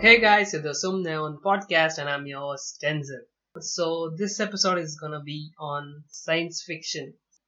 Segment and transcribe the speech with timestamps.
[0.00, 3.22] Hey guys, it's the Sumne on podcast and I'm your host Denzel.
[3.56, 5.38] So this episode is gonna be
[5.70, 5.84] on
[6.20, 7.06] science fiction.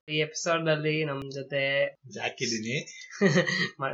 [0.09, 1.61] ಈ episode ಅಲ್ಲಿ ನಮ್ ಜೊತೆ
[2.23, 2.77] ಹಾಕಿದೀನಿ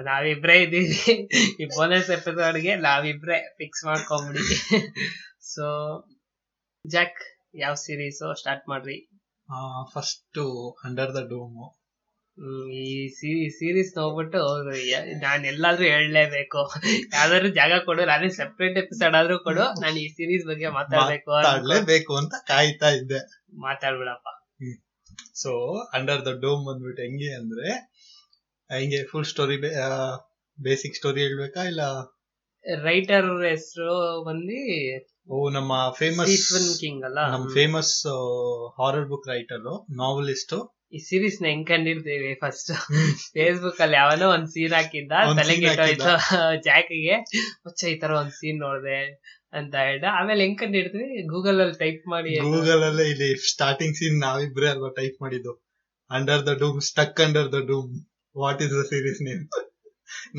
[0.08, 1.14] ನಾವಿಬ್ರೇ ಇದೀವಿ
[1.62, 4.44] ಈ ಬೋನಸ್ ಎಪಿಸೋಡ್ಗೆ ನಾವಿಬ್ರೇ ಫಿಕ್ಸ್ ಮಾಡ್ಕೊಂಬಿಡಿ
[5.52, 5.64] ಸೊ
[6.84, 7.18] ಜಾಕ್
[7.64, 8.98] ಯಾವ ಸೀರೀಸ್ ಸ್ಟಾರ್ಟ್ ಮಾಡ್ರಿ
[9.94, 10.40] ಫಸ್ಟ್
[10.88, 11.58] ಅಂಡರ್ ದ ಡೋಮ್
[12.80, 13.08] ಈ
[13.58, 14.40] ಸೀರೀಸ್ ನೋಡ್ಬಿಟ್ಟು
[15.22, 16.62] ನಾನು ಎಲ್ಲಾದ್ರೂ ಹೇಳಲೇಬೇಕು.
[17.14, 22.16] ಯಾವ್ದಾದ್ರು ಜಾಗ ಕೊಡು ನಾನೇ ಸೆಪರೇಟ್ ಎಪಿಸೋಡ್ ಆದ್ರೂ ಕೊಡು ನಾನು ಈ ಸೀರೀಸ್ ಬಗ್ಗೆ ಮಾತಾಡ್ಬೇಕು ಮಾತಾಡ್ಲೇಬೇಕು ಬೇಕು
[22.16, 23.20] ಅಂತ ಕಾಯ್ತಾ ಇದ್ದೆ.
[23.66, 24.28] ಮಾತಾಡ್ಬಿಡಪ್ಪ.
[25.42, 25.52] ಸೊ
[25.98, 27.68] ಅಂಡರ್ ದ ಡೋಮ್ ಬಂದ್ಬಿಟ್ಟು ಹೆಂಗೆ ಅಂದ್ರೆ
[28.70, 29.56] ಹಿಂಗೆ ಫುಲ್ ಸ್ಟೋರಿ
[30.58, 31.82] ಬೇಸಿಕ್ ಸ್ಟೋರಿ ಹೇಳ್ಬೇಕಾ ಇಲ್ಲ?
[32.84, 33.96] ರೈಟರ್ ಹೆಸರು
[34.28, 34.60] ಬಂದು
[35.56, 37.20] ನಮ್ಮ ಫೇಮಸ್ ಸ್ಟೀಫನ್ ಕಿಂಗ್ ಅಲ್ಲ?
[37.34, 37.94] ನಮ್ famous
[38.78, 39.64] horror book writer
[40.02, 40.54] novelist
[40.96, 42.70] ಈ ಸೀರೀಸ್ನ ಹೆಂಗ್ ಕಂಡಿರ್ತೀವಿ ಫಸ್ಟ್
[43.36, 45.72] ಫೇಸ್ಬುಕ್ ಅಲ್ಲಿ ಯಾವನೋ ಒಂದ್ ಸೀನ್ ಹಾಕಿದ್ದ ತಲೆಗೆ
[46.68, 47.16] ಜಾಕಿಗೆ.
[47.64, 48.98] ಹುಚ್ಚ ಈ ತರ ಒಂದ್ ಸೀನ್ ನೋಡ್ದೆ
[49.58, 50.06] ಅಂತ ಹೇಳ್ದ.
[50.18, 55.16] ಆಮೇಲೆ ಹೆಂಗ್ ಕಂಡಿರ್ತೀವಿ ಗೂಗಲ್ ಅಲ್ಲಿ ಟೈಪ್ ಮಾಡಿ ಗೂಗಲ್ ಅಲ್ಲೇ ಇಲ್ಲಿ ಸ್ಟಾರ್ಟಿಂಗ್ ಸೀನ್ ನಾವಿಬ್ರೇ ಅಲ್ವಾ ಟೈಪ್
[55.24, 55.54] ಮಾಡಿದ್ದು.
[56.10, 57.90] Under the dome stuck under the dome
[58.36, 59.44] what is the series name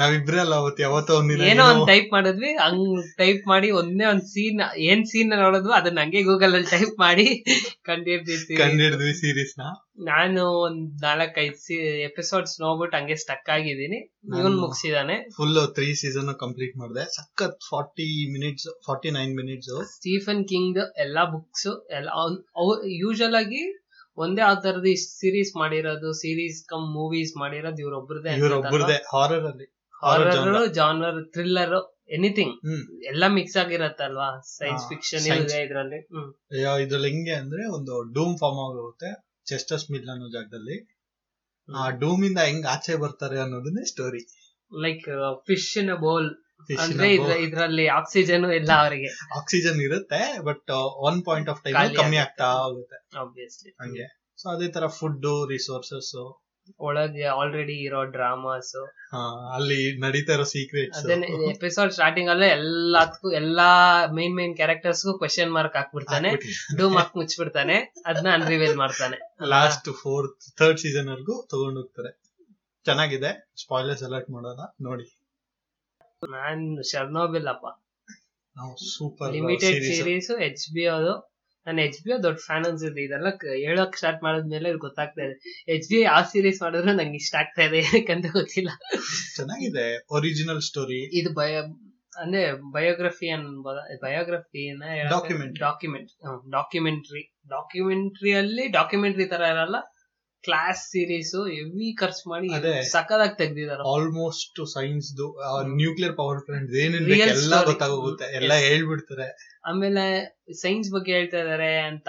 [0.02, 2.52] ನಾವಿಬ್ರೇ ಅಲ್ಲ ಅವತ್ತು ಯಾವತ್ತೋ ಒಂದಿನ ಏನೋ ಒಂದ್ ಟೈಪ್ ಮಾಡಿದ್ವಿ.
[2.66, 7.28] ಹಂಗ್ ಟೈಪ್ ಮಾಡಿ ಒಂದೇ ಒಂದ್ ಸೀನ್ ಏನ್ ಸೀನ್ ನೋಡೋದು ಅದನ್ನ ಹಂಗೆ ಗೂಗಲ್ ಅಲ್ಲಿ ಟೈಪ್ ಮಾಡಿ
[7.90, 9.64] ಕಂಡಿರ್ತೀವಿ ಕಂಡಿಡಿದ್ವಿ ಸೀರೀಸ್ನ.
[10.12, 11.78] ನಾನು ಒಂದ್ ನಾಲ್ಕೈದು
[12.10, 14.00] ಎಪಿಸೋಡ್ಸ್ ನೋಡ್ಬಿಟ್ಟು ಹಂಗೆ ಸ್ಟಕ್ ಆಗಿದ್ದೀನಿ.
[14.40, 15.18] ಇವನ್ ಮುಗಿಸಿದಾನೆ.
[15.38, 17.06] ಫುಲ್ ತ್ರೀ ಸೀಸನ್ ಕಂಪ್ಲೀಟ್ ಮಾಡಿದೆ.
[17.18, 21.70] ಸಖತ್ forty minutes forty nine minutes Stephen King ಎಲ್ಲಾ ಬುಕ್ಸ್
[22.00, 22.10] ಎಲ್ಲ
[23.04, 23.64] ಯೂಶಲ್ ಆಗಿ
[24.18, 29.68] ಒಂದೇ ಆ ತರದ ಸೀರೀಸ್ ಮಾಡಿರೋದು ಸೀರೀಸ್ ಕಮ್ ಮೂವೀಸ್ ಮಾಡಿರೋದು ಇವ್ರೊಬ್ರದೇ ಹಾರರ್ ಅಲ್ಲಿ.
[30.04, 30.70] ಹಾರರ್.
[30.74, 31.76] ಜಾನರ್ ಥ್ರಿಲ್ಲರ್
[32.10, 32.56] ಎನಿಥಿಂಗ್
[33.04, 34.28] ಎಲ್ಲ ಮಿಕ್ಸ್ ಆಗಿರತ್ತಲ್ವಾ?
[34.58, 36.00] ಸೈನ್ಸ್ ಫಿಕ್ಷನ್ ಇದೆ ಇದ್ರಲ್ಲಿ.
[36.84, 39.10] ಇದ್ರಲ್ಲಿ ಹೆಂಗೆ ಅಂದ್ರೆ ಒಂದು ಡೂಮ್ ಫಾರ್ಮ್ ಆಗುತ್ತೆ
[39.46, 40.78] ಚೆಸ್ಟಸ್ ಮಿಲ್ ಅನ್ನೋ ಜಾಗದಲ್ಲಿ.
[41.70, 44.22] ಆ ಡೂಮ್ ಇಂದ ಹೆಂಗ್ ಆಚೆ ಬರ್ತಾರೆ ಅನ್ನೋದನ್ನೇ story
[44.72, 45.06] like
[45.48, 46.30] fish in bowl
[46.80, 49.40] ಅಂದ್ರೆ ಇದ್ರ- ಇದ್ರಲ್ಲಿ ಆಕ್ಸಿಜನ್ ಇಲ್ಲ ಅವರಿಗೆ.
[49.40, 53.20] ಆಕ್ಸಿಜನ್ ಇರುತ್ತೆ but one point of time ಕಮ್ಮಿ ಆಗ್ತಾ ಹೋಗುತ್ತೆ.
[53.20, 54.20] ಆಬ್ವಿಯಸ್ಲಿ ಹಂಗೆ.
[54.38, 56.40] ಸೊ ಅದೇ ತರ ಫುಡ್ ರಿಸೋರ್ಸಸ್
[56.80, 58.94] ಒಳಗೆ ಆಲ್ರೆಡಿ ಇರೋ ಡ್ರಾಮಾಸ್
[59.54, 60.96] ಅಲ್ಲಿ ನಡೀತಾ ಇರೋ ಸೀಕ್ರೆಟ್
[61.50, 66.30] ಎಪಿಸೋಡ್ ಸ್ಟಾರ್ಟಿಂಗ್ ಅಲ್ಲೇ ಎಲ್ಲದಕ್ಕೂ ಎಲ್ಲಾ main main characters question mark ಹಾಕ್ಬಿಡ್ತಾನೆ.
[66.78, 67.94] ಡೂ ಮಾರ್ಕ್ ಮುಚ್ಚಿಬಿಡ್ತಾನೆ.
[68.06, 69.36] ಅದನ್ನ ಅನ್ರಿವೇಲ್ ಮಾಡ್ತಾನೆ.
[69.46, 72.22] ಲಾಸ್ಟ್ ಫೋರ್ತ್ ಥರ್ಡ್ ಸೀಸನ್ ವರ್ಗೂ ತಗೊಂಡೋಗ್ತಾರೆ
[72.86, 73.52] ಚೆನ್ನಾಗಿದೆ.
[73.62, 74.60] ಸ್ಪಾಯ್ಲರ್ಸ್ ಅಲರ್ಟ್ ಮಾಡೋಣ.
[74.82, 75.17] ನೋಡಿ.
[76.22, 77.68] ನಾನ್ ಶರ್ನೋಬಿಲ್ ಅಪ್ಪ
[78.92, 81.14] super limited series H B ಅದು
[81.68, 83.02] ನಾನು ಎಚ್ ಬಿ ದೊಡ್ಡ ಫ್ಯಾನ್ ಅನ್ಸುತ್ತೆ.
[83.04, 83.30] ಇದೆಲ್ಲ
[83.66, 85.36] ಹೇಳಕ್ ಸ್ಟಾರ್ಟ್ ಮಾಡಿದ್ಮೇಲೆ ಇದು ಗೊತ್ತಾಗ್ತಾ ಇದೆ.
[85.68, 88.72] ಎಚ್ ಬಿ ಯಾವ ಸೀರೀಸ್ ಮಾಡಿದ್ರು ನಂಗೆ ಇಷ್ಟ ಆಗ್ತಾ ಇದೆ ಯಾಕಂತ ಗೊತ್ತಿಲ್ಲ.
[89.36, 89.86] ಚೆನ್ನಾಗಿದೆ.
[90.12, 91.58] ಒರಿಜಿನಲ್ ಸ್ಟೋರಿ ಇದು ಬಯ
[92.22, 93.80] ಅಂದ್ರೆ biography ಅನ್ಬೋದ?
[94.06, 94.64] Biography
[95.16, 96.12] document document
[96.52, 99.78] documentary documentary ಅಲ್ಲಿ ಡಾಕ್ಯುಮೆಂಟ್ರಿ ತರ ಇರಲ್ಲ.
[100.48, 102.50] ಕ್ಲಾಸ್ ಸೀರೀಸ್ ಹೆವಿ ಖರ್ಚು ಮಾಡಿ.
[102.92, 103.80] ಸಕ್ಕದಾಗಿ ತೆಗ್ದಿದಾರ.
[103.94, 105.10] Almost science
[105.76, 106.76] nuclear power plant
[107.38, 107.64] ಎಲ್ಲ.
[107.66, 108.28] ಗೊತ್ತಾಗೋಗುತ್ತೆ.
[108.36, 108.54] ಎಲ್ಲ.
[108.68, 109.28] ಹೇಳ್ಬಿಡ್ತಾರೆ.
[109.66, 110.06] ಆಮೇಲೆ
[110.62, 112.08] ಸೈನ್ಸ್ ಬಗ್ಗೆ ಹೇಳ್ತಾ ಇದಾರೆ ಅಂತ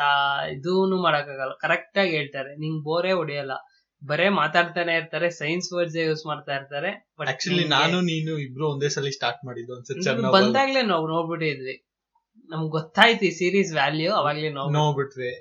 [0.53, 1.54] ಇದೂನು ಮಾಡಕ್ಕಾಗಲ್ಲ.
[1.60, 2.53] ಕರೆಕ್ಟ್ ಆಗಿ ಹೇಳ್ತಾರೆ.
[2.56, 3.56] ನಿಂಗ್ ಬೋರೇ ಹೊಡೆಯಲ್ಲ.
[4.03, 6.91] ಬರೇ ಮಾತಾಡ್ತಾನೆ ಇರ್ತಾರೆ ಸೈನ್ಸ್ ವರ್ಡ್ಸ್ ಯೂಸ್ ಮಾಡ್ತಾ ಇರ್ತಾರೆ
[7.21, 11.75] ಬಟ್ ಆಕ್ಚುಲಿ ನಾನು ನೀನು ಇಬ್ರು ಒಂದೇ ಸಲ ಸ್ಟಾರ್ಟ್ ಮಾಡಿದ್ದು ಅನ್ಸುತ್ತೆ ಬಂದಾಗ್ಲೇ ನಾವು ನೋಡ್ಬಿಟ್ಟಿದ್ವಿ.
[12.50, 15.32] ನಮ್ಗೆ ಗೊತ್ತಾಯ್ತು ಈ ಸೀರೀಸ್ ವ್ಯಾಲ್ಯೂ ಅವಾಗ್ಲೇ ನಾವು ನೋಡ್ಬಿಟ್ವಿ.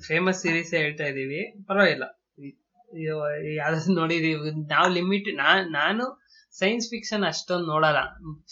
[0.00, 1.64] ಫೇಮಸ್ ಸೀರೀಸ್ ಹೇಳ್ತಾ ಇದೀವಿ.
[1.66, 2.04] ಪರವಾಗಿಲ್ಲ.
[3.56, 4.66] ಯಾವ್ದಾದ್ರು ನೋಡಿದೀವಿ.
[4.68, 5.36] ನಾವು ಲಿಮಿಟ್
[5.72, 6.26] ನಾನು
[6.58, 7.96] ಸೈನ್ಸ್ ಫಿಕ್ಷನ್ ಅಷ್ಟೊಂದು ನೋಡಲ್ಲ.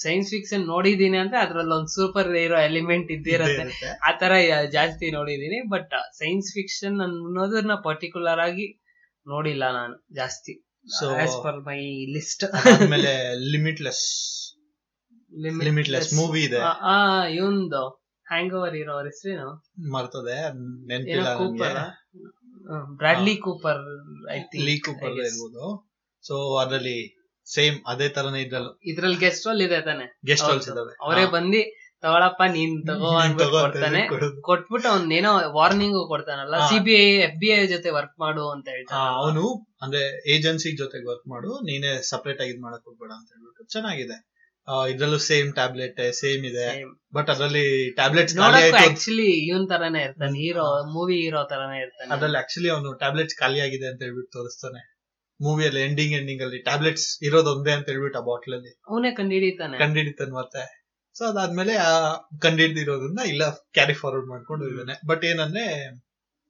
[0.02, 3.86] ಸೈನ್ಸ್ ಫಿಕ್ಷನ್ ನೋಡಿದೀನಿ ಅಂದ್ರೆ ಅದ್ರಲ್ಲಿ ಒಂದು ಸೂಪರ್ ಹೀರೋ ಎಲಿಮೆಂಟ್ ಇದ್ದಿರತ್ತೆ.
[3.86, 4.32] ಆ ತರ
[4.72, 5.68] ಜಾಸ್ತಿ ನೋಡಿದೀನಿ.
[5.68, 8.80] ಬಟ್ ಸೈನ್ಸ್ ಫಿಕ್ಷನ್ ಅನ್ನೋದನ್ನ ಪರ್ಟಿಕ್ಯುಲರ್ ಆಗಿ
[9.26, 10.66] ನೋಡಿಲ್ಲ ನಾನು ಜಾಸ್ತಿ.
[10.98, 14.06] So as per my list ಆಮೇಲೆ ಲಿಮಿಟ್ಲೆಸ್
[15.62, 16.58] ಲಿಮಿಟ್ಲೆಸ್ ಮೂವಿ ಇದೆ.
[16.58, 18.03] ಆ ಇವಂದು.
[18.26, 19.48] ಹ್ಯಾಂಗ್ ಓವರ್ ಇರೋ ಅವ್ರ ಹೆಸರೇನು?
[19.94, 21.78] ಮರ್ತದೆ ಏನೋ ನೆನ್ಪಿಲ್ಲ Cooper?
[23.00, 23.82] Bradley Cooper
[24.66, 25.64] Lee Cooper ಇರ್ಬೋದು.
[26.24, 26.98] ಸೊ ಅದ್ರಲ್ಲಿ
[27.46, 28.68] ಸೇಮ್ ಅದೇ ತರನೇ ಇದ್ರಲ್ಲ.
[28.90, 30.06] ಇದ್ರಲ್ಲಿ ಗೆಸ್ಟ್ ಹಾಲ್ ಇದೆ ತಾನೆ.
[30.30, 30.68] Guest halls.
[30.72, 31.60] ಇದಾವೆ ಅವರೇ ಬಂದು
[32.04, 33.10] ತಗೊಳಪ್ಪ ನೀನ್ ತಗೋ
[33.54, 34.00] ಕೊಡ್ತಾನೆ.
[34.48, 38.44] ಕೊಟ್ಬಿಟ್ಟು ಅವ್ನ್ ಏನೋ warning ಕೊಡ್ತಾನಲ್ಲ CBI C B I F B I ಜೊತೆ ವರ್ಕ್ ಮಾಡು
[38.54, 39.04] ಅಂತ ಹೇಳ್ತಾನೆ.
[39.20, 39.44] ಅವನು
[39.82, 40.02] ಅಂದ್ರೆ
[40.34, 43.64] ಏಜೆನ್ಸಿ ಜೊತೆ ವರ್ಕ್ ಮಾಡು ನೀನೇ ಸಪ್ರೇಟ್ ಆಗಿ ಇದ್ ಮಾಡಕ್ ಹೋಗ್ಬೇಡ ಅಂತ ಹೇಳ್ಬಿಟ್ಟು.
[43.74, 44.18] ಚೆನ್ನಾಗಿದೆ.
[44.68, 46.84] ಇದ್ರಲ್ಲೂ ಸೇಮ್ ಟ್ಯಾಬ್ಲೆಟ್ ಸೇಮ್ ಇದೆ.
[47.14, 48.30] ಬಟ್ ಅದರಲ್ಲಿ ಟ್ಯಾಬ್ಲೆಟ್
[48.74, 50.38] ಆಕ್ಚುಲಿ ಇವನ್ ತರಾನೇ ಇರ್ತಾನೆ.
[50.38, 52.14] ಹೀರೋ ಮೂವಿ ಹೀರೋ ತರಾನೇ ಇರ್ತಾನೆ.
[52.14, 54.94] ಅದ್ರಲ್ಲಿ ಆಕ್ಚುಲಿ ಅವನು ಟ್ಯಾಬ್ಲೆಟ್ಸ್ ಖಾಲಿ ಆಗಿದೆ ಅಂತ ಹೇಳ್ಬಿಟ್ಟು ತೋರಿಸ್ತಾನೆ.
[55.40, 58.80] ಮೂವಿಯಲ್ಲಿ ಎಂಡಿಂಗ್ ಎಂಡಿಂಗ್ ಅಲ್ಲಿ ಟ್ಯಾಬ್ಲೆಟ್ಸ್ ಇರೋದೊಂದೇ ಒಂದೇ ಅಂತ ಹೇಳ್ಬಿಟ್ಟು ಆ ಬಾಟ್ಲ್ ಅಲ್ಲಿ.
[58.88, 59.78] ಅವನೇ ಕಂಡಿಡಿತಾನೆ.
[59.78, 60.84] ಕಂಡಿಡಿತಾನೆ ಮತ್ತೆ.
[61.16, 65.00] ಸೊ ಅದಾದ್ಮೇಲೆ ಆ ಕಂಡಿಡ್ದಿರೋದನ್ನ ಇಲ್ಲ ಕ್ಯಾರಿ ಫಾರ್ವರ್ಡ್ ಮಾಡ್ಕೊಂಡು ಇದ್ದಾನೆ.
[65.06, 65.84] ಬಟ್ ಏನಂದ್ರೆ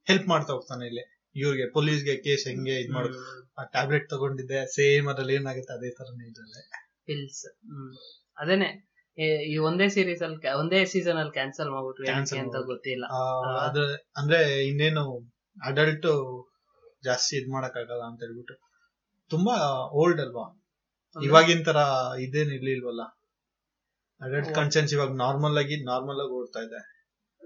[0.07, 1.33] ಹೆಲ್ಪ್ ಮಾಡ್ತಾ ಹೋಗ್ತಾನೆ ಇಲ್ಲಿ.
[1.37, 3.51] ಇವ್ರಿಗೆ ಪೊಲೀಸ್ಗೆ ಕೇಸ್ ಹೆಂಗೆ ಇದ್ ಮಾಡೋದು.
[3.59, 6.84] ಆ ಟ್ಯಾಬ್ಲೆಟ್ ತಗೊಂಡಿದ್ದೆ ಸೇಮ್ ಅದ್ರಲ್ಲಿ ಏನಾಗುತ್ತೆ ಅದೇ ತರನೇ ಇದ್ರಲ್ಲೇ.
[7.06, 7.93] Pills hmm.
[8.39, 13.05] ಅದೇನೆ ಈ- ಒಂದೇ ಸೀರೀಸ್ ಅಲ್ಲಿ ಒಂದೇ ಸೀಸನ್ ಅಲ್ಲಿ ಕ್ಯಾನ್ಸಲ್ ಮಾಡ್ಬಿಟ್ರು ಏನಕ್ಕೆ ಅಂತ ಗೊತ್ತಿಲ್ಲ.
[14.17, 15.35] ಅಂದ್ರೆ ಇನ್ನೇನು
[15.65, 16.06] ಅಡಲ್ಟ್
[17.05, 18.55] ಜಾಸ್ತಿ ಇದ್ ಮಾಡಕ್ ಆಗಲ್ಲ ಅಂತ ಹೇಳ್ಬಿಟ್ಟು.
[19.31, 19.55] ತುಂಬಾ
[19.93, 20.61] ಓಲ್ಡ್ ಅಲ್ವಾ?
[21.23, 21.77] ಇವಾಗಿನ ತರ
[22.21, 23.01] ಇದೇನ್ ಇರ್ಲಿಲ್ವಲ್ಲ?
[24.21, 26.95] ಅಡಲ್ಟ್ ಕನ್ಸೆನ್ಸ್ ಇವಾಗ ನಾರ್ಮಲ್ ಆಗಿ ನಾರ್ಮಲ್ ಆಗಿ ಓಡ್ತಾ ಇದೆ.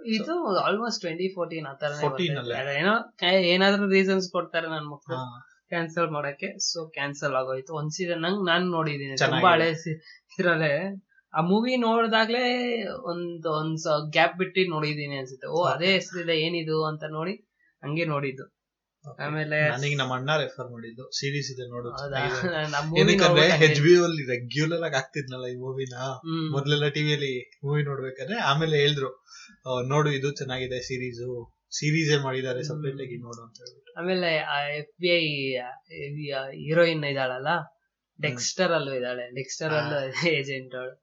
[0.06, 2.78] ಇದು ಆಲ್ಮೋಸ್ಟ್ ಟ್ವೆಂಟಿ ಫೋರ್ಟೀನ್ ಆ ತರ 14 ಅಲ್ಲೇ.
[2.78, 5.16] ಏನೋ ಏನಾದ್ರೂ ರೀಸನ್ಸ್ ಕೊಡ್ತಾರೆ ನನ್ ಮಕ್ಳು.
[5.16, 5.47] ಹಾ.
[5.70, 7.72] ಕ್ಯಾನ್ಸಲ್ ಮಾಡಕ್ಕೆ ಸೊ ಕ್ಯಾನ್ಸಲ್ ಆಗೋಯ್ತು.
[7.74, 9.50] ಒಂದ್ ಸೀಸನ್ ನಂಗೆ ನಾನ್ ನೋಡಿದೀನಿ ತುಂಬಾ.
[9.54, 9.68] ಹಳೆ
[10.32, 10.72] ಇದ್ರಲ್ಲೇ
[11.34, 12.44] ಆ ಮೂವಿ ನೋಡಿದಾಗ್ಲೇ
[13.10, 15.48] ಒಂದ್ ಒಂದ್ ಗ್ಯಾಪ್ ಬಿಟ್ಟು ನೋಡಿದೀನಿ ಅನ್ಸುತ್ತೆ.
[15.48, 17.34] ಓ ಅದೇ ಹೆಸರಿದೆ ಏನಿದು ಅಂತ ನೋಡಿ
[17.82, 18.46] ಹಂಗೆ ನೋಡಿದ್ದು.
[19.24, 21.04] ಆಮೇಲೆ ನನಗೆ ನಮ್ಮ ಅಣ್ಣ ರೆಫರ್ ಮಾಡಿದ್ದು.
[21.18, 21.90] ಸೀರೀಸ್ ಇದೆ ನೋಡು
[23.00, 25.94] ಏನಕ್ಕಂದ್ರೆ ಹೆಚ್ ಬಿ ಅಲ್ಲಿ ರೆಗ್ಯುಲರ್ ಆಗಿ ಆಗ್ತಿದ್ನಲ್ಲ ಈ ಮೂವಿನ.
[26.56, 27.32] ಮೊದ್ಲೆಲ್ಲ ಟಿವಿಯಲ್ಲಿ
[27.64, 29.10] ಮೂವಿ ನೋಡ್ಬೇಕಾದ್ರೆ ಆಮೇಲೆ ಹೇಳಿದ್ರು
[29.88, 31.30] ನೋಡು ಇದು ಚೆನ್ನಾಗಿದೆ ಸೀರೀಸು
[31.72, 34.00] ಸೀರೀಸೇ ಮಾಡಿದ್ದಾರೆ ಸಪ್ರೇಟ್ ಆಗಿ ನೋಡು ಅಂತ ಹೇಳ್ಬಿಟ್ಟು.
[34.00, 34.36] ಆಮೇಲೆ
[34.78, 35.24] ಎಫ್ ಬಿ ಐ
[36.52, 37.48] ಹೀರೋಯಿನ್ ಇದ್ದಾಳಲ್ಲ?
[38.22, 39.34] ಡೆಕ್ಸ್ಟರ್ ಅಲ್ಲೂ ಇದ್ದಾಳೆ.
[39.34, 39.98] ಡೆಕ್ಸ್ಟರ್ ಅಲ್ಲೂ
[40.38, 40.96] ಏಜೆಂಟ್ ಅವಳು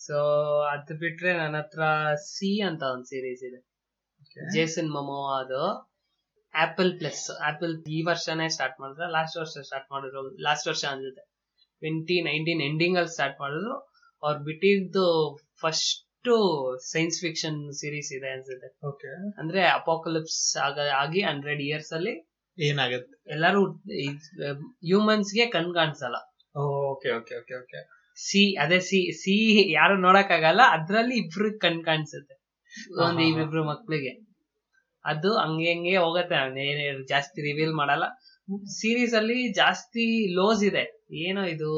[0.00, 0.16] ಸೊ
[0.64, 1.82] ಅದ್ ಬಿಟ್ರೆ ನನ್ನ ಹತ್ರ
[2.14, 3.60] ಸಿ ಅಂತ ಒಂದ್ ಸೀರೀಸ್ ಇದೆ.
[4.54, 5.90] ಜೇಸನ್ ಮೊಮೋ ಅದು.
[6.54, 9.06] ಆಪಲ್ ಪ್ಲಸ್ ಆಪಲ್ ಈ ವರ್ಷನೇ ಸ್ಟಾರ್ಟ್ ಮಾಡಿದ್ರೆ.
[9.12, 10.42] ಲಾಸ್ಟ್ ವರ್ಷ ಸ್ಟಾರ್ಟ್ ಮಾಡಿದ್ರು.
[10.42, 11.24] ಲಾಸ್ಟ್ ವರ್ಷ ಅನ್ಸುತ್ತೆ
[11.82, 13.74] ಟ್ವೆಂಟಿ ನೈನ್ಟೀನ್ ಎಂಡಿಂಗ್ ಅಲ್ಲಿ ಸ್ಟಾರ್ಟ್ ಮಾಡಿದ್ರು.
[14.22, 15.06] ಅವ್ರು ಬಿಟ್ಟಿದ್ದು
[15.60, 16.03] ಫಸ್ಟ್
[16.92, 18.68] ಸೈನ್ಸ್ ಫಿಕ್ಷನ್ ಸೀರೀಸ್ ಇದೆ ಅನ್ಸುತ್ತೆ.
[18.88, 22.14] ಓಕೆ ಅಂದ್ರೆ ಅಪೋಕಲಿಪ್ಸ್ ಆಗ ಆಗಿ ಹಂಡ್ರೆಡ್ ಇಯರ್ಸ್ ಅಲ್ಲಿ
[22.58, 23.16] ಏನಾಗುತ್ತೆ?
[23.26, 23.60] ಎಲ್ಲರೂ
[24.88, 26.16] ಹ್ಯೂಮನ್ಸ್ಗೆ ಕಣ್ ಕಾಣಿಸಲ್ಲ.
[26.90, 27.80] Okay okay okay okay
[28.18, 29.34] see ಅದೇ ಸಿ ಸಿ
[29.70, 32.34] ಯಾರು ನೋಡಕ್ ಆಗಲ್ಲ ಅದ್ರಲ್ಲಿ ಇಬ್ರು ಕಣ್ ಕಾಣಿಸುತ್ತೆ.
[32.96, 33.64] ಒಂದ್ ಇಬ್ಬಿಬ್ರು.
[33.64, 34.12] ಮಕ್ಳಿಗೆ.
[35.04, 36.36] ಅದು ಹಂಗೆ ಹಂಗೆ ಹೋಗತ್ತೆ
[36.68, 38.04] ಏನೇನು ಜಾಸ್ತಿ ರಿವೀಲ್ ಮಾಡಲ್ಲ.
[38.78, 40.84] ಸೀರೀಸ್ ಅಲ್ಲಿ ಜಾಸ್ತಿ ಲೋಸ್ ಇದೆ.
[41.12, 41.70] ಏನೋ ಇದು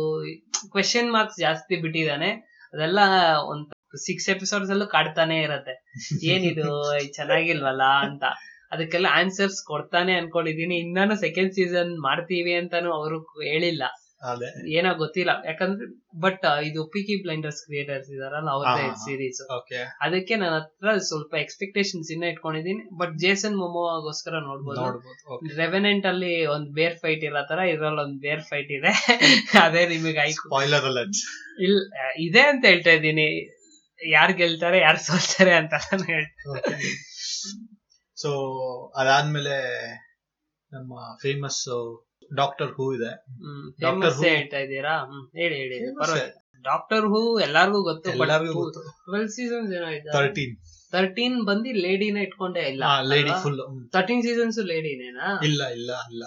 [0.72, 2.30] ಕ್ವೆಶನ್ ಮಾರ್ಕ್ಸ್ ಜಾಸ್ತಿ ಬಿಟ್ಟಿದಾನೆ
[2.74, 3.00] ಅದೆಲ್ಲ
[3.44, 5.94] ಒಂದ್ ಸಿಕ್ಸ್ ಎಪಿಸೋಡ್ಸ್ ಅಲ್ಲೂ ಕಾಡ್ತಾನೆ ಇರತ್ತೆ.
[6.24, 6.68] ಏನಿದು
[7.12, 8.24] ಚೆನ್ನಾಗಿಲ್ವಲ್ಲ ಅಂತ.
[8.72, 10.76] ಅದಕ್ಕೆಲ್ಲ ಆನ್ಸರ್ಸ್ ಕೊಡ್ತಾನೆ ಅನ್ಕೊಂಡಿದೀನಿ.
[10.76, 13.82] ಇನ್ನಾನು ಸೆಕೆಂಡ್ ಸೀಸನ್ ಮಾಡ್ತೀವಿ ಅಂತಾನು ಅವರು ಹೇಳಿಲ್ಲ.
[14.66, 15.42] ಏನೋ ಗೊತ್ತಿಲ್ಲ.
[15.46, 15.86] ಯಾಕಂದ್ರೆ
[16.20, 18.94] ಬಟ್ ಇದು ಪಿಕಿ ಬ್ಲೈಂಡರ್ಸ್ ಕ್ರಿಯೇಟರ್ಸ್ ಇದಾರಲ್ಲ ಅವ್ರದ್ದೇ.
[18.96, 19.42] ಸೀರೀಸ್
[20.00, 22.96] ಅದಕ್ಕೆ ನನ್ನ ಹತ್ರ ಸ್ವಲ್ಪ ಎಕ್ಸ್ಪೆಕ್ಟೇಷನ್ಸ್ ಇನ್ನ ಇಟ್ಕೊಂಡಿದೀನಿ.
[22.98, 24.80] ಬಟ್ ಜೇಸನ್ ಮೊಮೋಗೋಸ್ಕರ ನೋಡ್ಬೋದು.
[24.80, 28.92] ನೋಡ್ಬೋದು ರೆವೆನೆಂಟ್ ಅಲ್ಲಿ ಒಂದ್ ಬೇರ್ ಫೈಟ್ ಇರೋ ತರ ಇದ್ರಲ್ಲಿ ಒಂದ್ ಬೇರ್ ಫೈಟ್ ಇದೆ.
[29.66, 30.24] ಅದೇ ನಿಮಗೆ
[31.58, 31.78] ಇಲ್ಲ
[32.16, 33.55] ಇದೆ ಅಂತ ಹೇಳ್ತಾ ಇದ್ದೀನಿ.
[34.00, 36.62] ಯಾರ್ ಗೆಲ್ತಾರೆ ಯಾರು ಸೋಲ್ತಾರೆ ಅಂತ ಹೇಳ್ತಾರೆ ಹೇಳ್ತಾ
[38.18, 38.30] ಸೊ
[38.94, 39.56] ಅದಾದ್ಮೇಲೆ
[40.72, 41.62] ನಮ್ಮ ಫೇಮಸ್
[42.30, 43.10] ಡಾಕ್ಟರ್ ಹೂ ಇದೆ.
[44.28, 44.94] ಹೇಳ್ತಾ ಇದ್ದೀರಾ?
[45.34, 45.76] ಹೇಳಿ ಹೇಳಿ.
[46.64, 48.10] ಡಾಕ್ಟರ್ ಹೂ ಎಲ್ಲಾರ್ಗೂ ಗೊತ್ತು
[49.04, 50.54] ಟ್ವೆಲ್ ಸೀಸನ್ಸ್ ಏನೋ ತರ್ಟೀನ್
[50.92, 53.58] ತರ್ಟೀನ್ ಬಂದು ಲೇಡಿನ ಇಟ್ಕೊಂಡೇ ಇಲ್ಲ ಲೇಡಿ ಫುಲ್
[53.92, 56.24] ತರ್ಟೀನ್ ಸೀಸನ್ಸ್ ಲೇಡಿನೇನಾ ಇಲ್ಲ ಇಲ್ಲ ಇಲ್ಲ.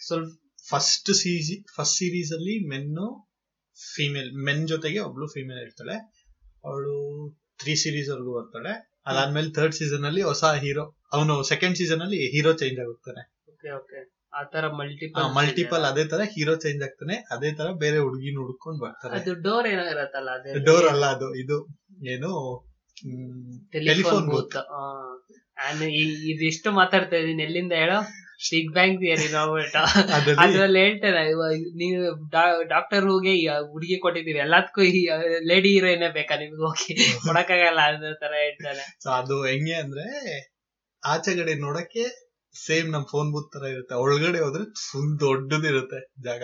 [0.00, 0.30] ಸ್ವಲ್ಪ
[0.66, 3.06] ಫಸ್ಟ್ ಸೀಸಿ ಫಸ್ಟ್ ಸೀರೀಸ್ ಅಲ್ಲಿ ಮೆನ್ನು
[3.78, 5.96] ಫೀಮೇಲ್ ಮೆನ್ ಜೊತೆಗೆ ಒಬ್ಳು ಫೀಮೇಲ್ ಇರ್ತಾಳೆ.
[6.64, 6.94] ಅವಳು
[7.60, 8.72] ತ್ರೀ ಸೀರೀಸ್ ವರ್ಗು ಬರ್ತಾಳೆ.
[9.08, 13.22] ಅದಾದ್ಮೇಲೆ ಥರ್ಡ್ ಸೀಸನ್ ಅಲ್ಲಿ ಹೊಸ ಹೀರೋ ಅವನು ಸೆಕೆಂಡ್ ಸೀಸನ್ ಅಲ್ಲಿ ಹೀರೋ ಚೇಂಜ್ ಆಗುತ್ತಾನೆ.
[13.52, 14.00] Okay okay.
[14.32, 17.16] ಆ ತರ ಮಲ್ಟಿಪಲ್ ಮಲ್ಟಿಪಲ್ ಅದೇ ತರ ಹೀರೋ ಚೇಂಜ್ ಆಗ್ತಾನೆ.
[17.34, 19.14] ಅದೇ ತರ ಬೇರೆ ಹುಡುಗಿನ ಹುಡ್ಕೊಂಡ್ ಬರ್ತಾರೆ.
[19.20, 21.28] ಅದು ಡೋರ್ ಏನೋ ಇರತ್ತಲ್ಲ ಅದೇ ಡೋರ್ ಅಲ್ಲ ಅದು.
[21.42, 21.56] ಇದು
[22.14, 22.30] ಏನು
[23.72, 24.56] ಟೆಲಿಫೋನ್ ಟೆಲಿಫೋನ್ ಬೂತ್
[25.60, 25.84] ನಾನು
[26.32, 27.98] ಇದಿಷ್ಟು ಮಾತಾಡ್ತಾ ಇದೀನಿ ಎಲ್ಲಿಂದ ಹೇಳೋ?
[28.40, 29.76] ಬಿಗ್ ಬ್ಯಾಂಕ್ ಥಿಯರಿ ರಾಬರ್ಟ್
[30.38, 31.22] ಅದ್ರಲ್ಲಿ ಹೇಳ್ತಾರೆ
[31.74, 32.00] ನೀವು
[32.68, 33.32] ಡಾಕ್ಟರ್ ಹೂಗೆ
[33.72, 35.02] ಹುಡುಗಿ ಕೊಟ್ಟಿದ್ದೀವಿ ಎಲ್ಲದಕ್ಕೂ ಈ
[35.42, 36.94] ಲೇಡಿ ಹೀರೋಯಿನ್ ಬೇಕಾ ನಿಮ್ಗೆ ಹೋಗಿ?
[37.26, 38.84] ಕೊಡಕ್ಕಾಗಲ್ಲ ಅನ್ನೋ ತರ ಹೇಳ್ತಾರೆ.
[39.04, 40.06] ಸೊ ಅದು ಹೆಂಗೆ ಅಂದ್ರೆ
[41.02, 42.04] ಆಚೆಗಡೆ ನೋಡಕ್ಕೆ
[42.54, 43.94] ಸೇಮ್ ನಮ್ ಫೋನ್ ಬುತ್ ತರ ಇರುತ್ತೆ.
[43.94, 46.42] ಒಳಗಡೆ ಹೋದ್ರೆ ಫುಲ್ ದೊಡ್ಡದಿರುತ್ತೆ ಜಾಗ.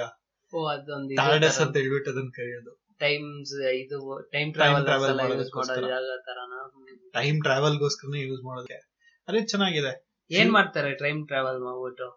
[0.52, 2.72] ಓ ಅದೊಂದು ಟಾರ್ಡೆಸ್ ಅಂತ ಹೇಳ್ಬಿಟ್ಟು ಅದನ್ನ ಕರೆಯೋದು.
[3.00, 3.96] ಟೈಮ್ಸ್ ಇದು
[4.32, 4.86] ಟೈಮ್ ಟ್ರಾವೆಲ್
[7.14, 8.78] ಟೈಮ್ ಟ್ರಾವೆಲ್ ಗೋಸ್ಕರನೇ ಯೂಸ್ ಮಾಡೋದಕ್ಕೆ.
[9.28, 9.92] ಅದೇ ಚೆನ್ನಾಗಿದೆ.
[10.30, 12.08] ಏನ್ ಮಾಡ್ತಾರೆ ಟೈಮ್ ಟ್ರಾವೆಲ್ ಮಾಡ್ಬಿಟ್ಟು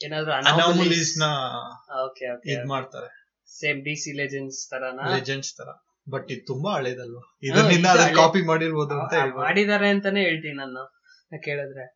[0.00, 1.26] ಏನಾದ್ರು ಅನಾಮಲೀಸ್ನ
[2.04, 3.08] ಓಕೆ ಓಕೆ ಇದ್ ಮಾಡ್ತಾರೆ.
[3.50, 5.04] ಸೇಮ್ ಡಿ ಸಿ ಲೆಜೆಂಡ್ಸ್ ತರನಾ?
[5.14, 5.68] ಲೆಜೆಂಡ್ಸ್ ತರ.
[6.06, 7.22] ಬಟ್ ಇದು ತುಂಬಾ ಹಳೇದಲ್ವಾ?
[7.42, 10.84] ಇದನ್ನಿಂದ ಇದು ಅದನ್ನ ಕಾಪಿ ಮಾಡಿರ್ಬೋದು ಅಂತ ಮಾಡಿದ್ದಾರೆ ಅಂತಾನೆ ಹೇಳ್ತೀನಿ ನಾನು
[11.42, 11.86] ಕೇಳಿದ್ರೆ.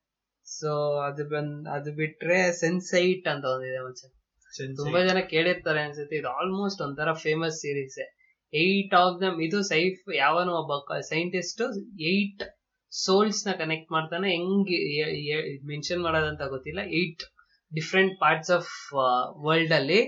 [0.46, 4.02] ಸೊ ಅದು ಬಂದ್ ಅದು ಬಿಟ್ರೆ ಸೆನ್ಸೈಟ್ ಅಂತ ಒಂದಿದೆ ಮಚ್ಚ
[4.78, 8.00] ತುಂಬಾ ಜನ ಕೇಳಿರ್ತಾರೆ ಅನ್ಸುತ್ತೆ ಇದು ಆಲ್ಮೋಸ್ಟ್ ಒಂಥರ famous series
[8.52, 11.62] eight of them ಇದು ಸೈಫ್ ಯಾವನೋ ಒಬ್ಬ ಸೈಂಟಿಸ್ಟ್
[12.06, 12.42] ಏಟ್
[12.92, 14.28] ಸೋಲ್ಸ್ನ ಕನೆಕ್ಟ್ ಮಾಡ್ತಾನೆ.
[14.36, 14.70] ಹೆಂಗ್
[15.70, 16.80] ಮೆನ್ಷನ್ ಮಾಡೋದಂತ ಗೊತ್ತಿಲ್ಲ.
[17.00, 17.22] Eight
[17.72, 18.72] different parts of
[19.46, 20.00] world ಅಲ್ಲಿ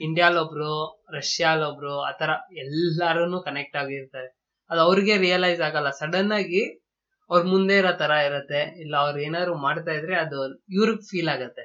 [0.00, 0.72] ಇಂಡಿಯಾಲೊಬ್ರು
[1.14, 2.30] ರಷ್ಯಾಲೊಬ್ರು ಆತರ
[2.64, 4.28] ಎಲ್ಲಾರು ಕನೆಕ್ಟ್ ಆಗಿರ್ತಾರೆ.
[4.70, 5.90] ಅದು ಅವ್ರಿಗೆ ರಿಯಲೈಸ್ ಆಗಲ್ಲ.
[6.00, 6.62] ಸಡನ್ ಆಗಿ
[7.30, 8.60] ಅವ್ರ ಮುಂದೆ ಇರೋ ತರ ಇರತ್ತೆ.
[8.82, 11.64] ಇಲ್ಲ ಅವ್ರು ಏನಾದ್ರು ಮಾಡ್ತಾ ಇದ್ರೆ ಅದು ಇವ್ರಿಗೆ ಫೀಲ್ ಆಗತ್ತೆ.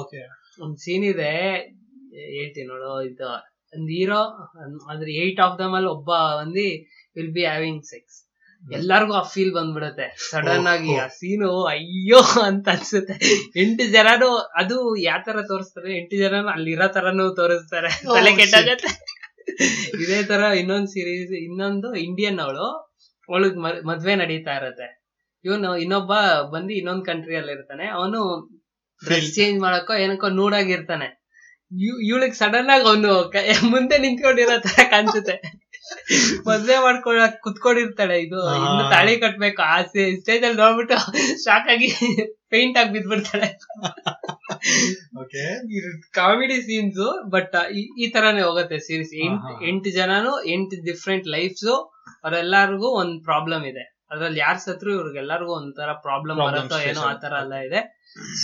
[0.00, 0.20] ಓಕೆ
[0.64, 1.30] ಒಂದ್ ಸೀನ್ ಇದೆ
[2.36, 3.28] ಹೇಳ್ತೀನಿ ನೋಡು ಇದು
[3.72, 4.20] ಒಂದ್ ಹೀರೋ
[4.90, 6.10] ಅಂದ್ರೆ ಏಟ್ ಆಫ್ ದಮ್ ಅಲ್ಲಿ ಒಬ್ಬ
[6.42, 6.68] ಒಂದಿ
[7.16, 8.18] ವಿಲ್ ಬಿ ಹ್ಯಾವಿಂಗ್ ಸೆಕ್ಸ್
[8.72, 10.16] ಎಲ್ಲಾರ್ಗು ಆ ಫೀಲ್ ಬಂದ್ಬಿಡುತ್ತೆ.
[10.30, 13.14] ಸಡನ್ ಆಗಿ ಆ ಸೀನು ಅಯ್ಯೋ ಅಂತ ಅನ್ಸುತ್ತೆ.
[13.60, 15.98] ಎಂಟು ಜನನು ಅದು ಯಾವ ತರ ತೋರಿಸ್ತಾರೆ?
[15.98, 17.88] ಎಂಟು ಜನನು ಅಲ್ಲಿರೋ ತರನು ತೋರಿಸ್ತಾರೆ.
[17.88, 18.36] ತಲೆ.
[18.36, 18.90] ಕೆಟ್ಟಾಗತ್ತೆ
[20.02, 22.66] ಇದೇ ತರ ಇನ್ನೊಂದ್ ಸೀರೀಸ್ ಇನ್ನೊಂದು ಇಂಡಿಯನ್ ಅವಳು.
[23.28, 25.02] ಅವಳಗ್ ಮದ್ವೆ ನಡೀತಾ ಇರತ್ತೆ.
[25.44, 26.12] ಇವನು ಇನ್ನೊಬ್ಬ
[26.52, 27.86] ಬಂದು ಇನ್ನೊಂದ್ ಕಂಟ್ರಿಯಲ್ಲಿ ಇರ್ತಾನೆ.
[27.86, 28.20] ಅವನು
[29.04, 31.18] ಡ್ರೆಸ್ ಚೇಂಜ್ ಮಾಡಕ್ಕೋ ಏನಕ್ಕೋ ನೂಡಾಗಿರ್ತಾನೆ
[32.02, 33.32] ಇವಳಿಗೆ ಸಡನ್ ಆಗಿ ಅವನು
[33.70, 35.67] ಮುಂದೆ ನಿಂತ್ಕೊಂಡಿರೋ ತರ ಕಾಣಿಸುತ್ತೆ.
[36.48, 38.40] ಮದ್ವೆ ಮಾಡ್ಕೊಳಕ್ ಕುತ್ಕೊಂಡಿರ್ತಾಳೆ ಇದು.
[38.58, 40.16] ಇನ್ನು ತಾಳಿ ಕಟ್ಬೇಕು ಆಸೆ.
[40.16, 40.96] ಸ್ಟೇಜ್ ಅಲ್ಲಿ ನೋಡ್ಬಿಟ್ಟು
[41.44, 41.88] ಶಾಕ್ ಆಗಿ
[42.48, 43.48] ಪೇಂಟ್ ಆಗಿ ಬಿದ್ಬಿಡ್ತಾಳೆ.
[46.12, 47.56] ಕಾಮಿಡಿ ಸೀನ್ಸ್ ಬಟ್
[48.02, 49.14] ಈ ತರಾನೇ ಹೋಗುತ್ತೆ ಸೀರೀಸ್
[49.62, 51.70] ಎಂಟ್ ಜನನು ಎಂಟು ಡಿಫ್ರೆಂಟ್ ಲೈಫ್ಸ್
[52.24, 53.84] ಅವರೆಲ್ಲರಿಗೂ ಒಂದ್ ಪ್ರಾಬ್ಲಮ್ ಇದೆ.
[54.10, 57.80] ಅದ್ರಲ್ಲಿ ಯಾರ್ ಸತ್ರು ಇವ್ರಿಗೆಲ್ಲರಿಗೂ ಒಂಥರ ಪ್ರಾಬ್ಲಮ್ ಬರುತ್ತೋ ಏನೋ ಆತರ ಎಲ್ಲ ಇದೆ.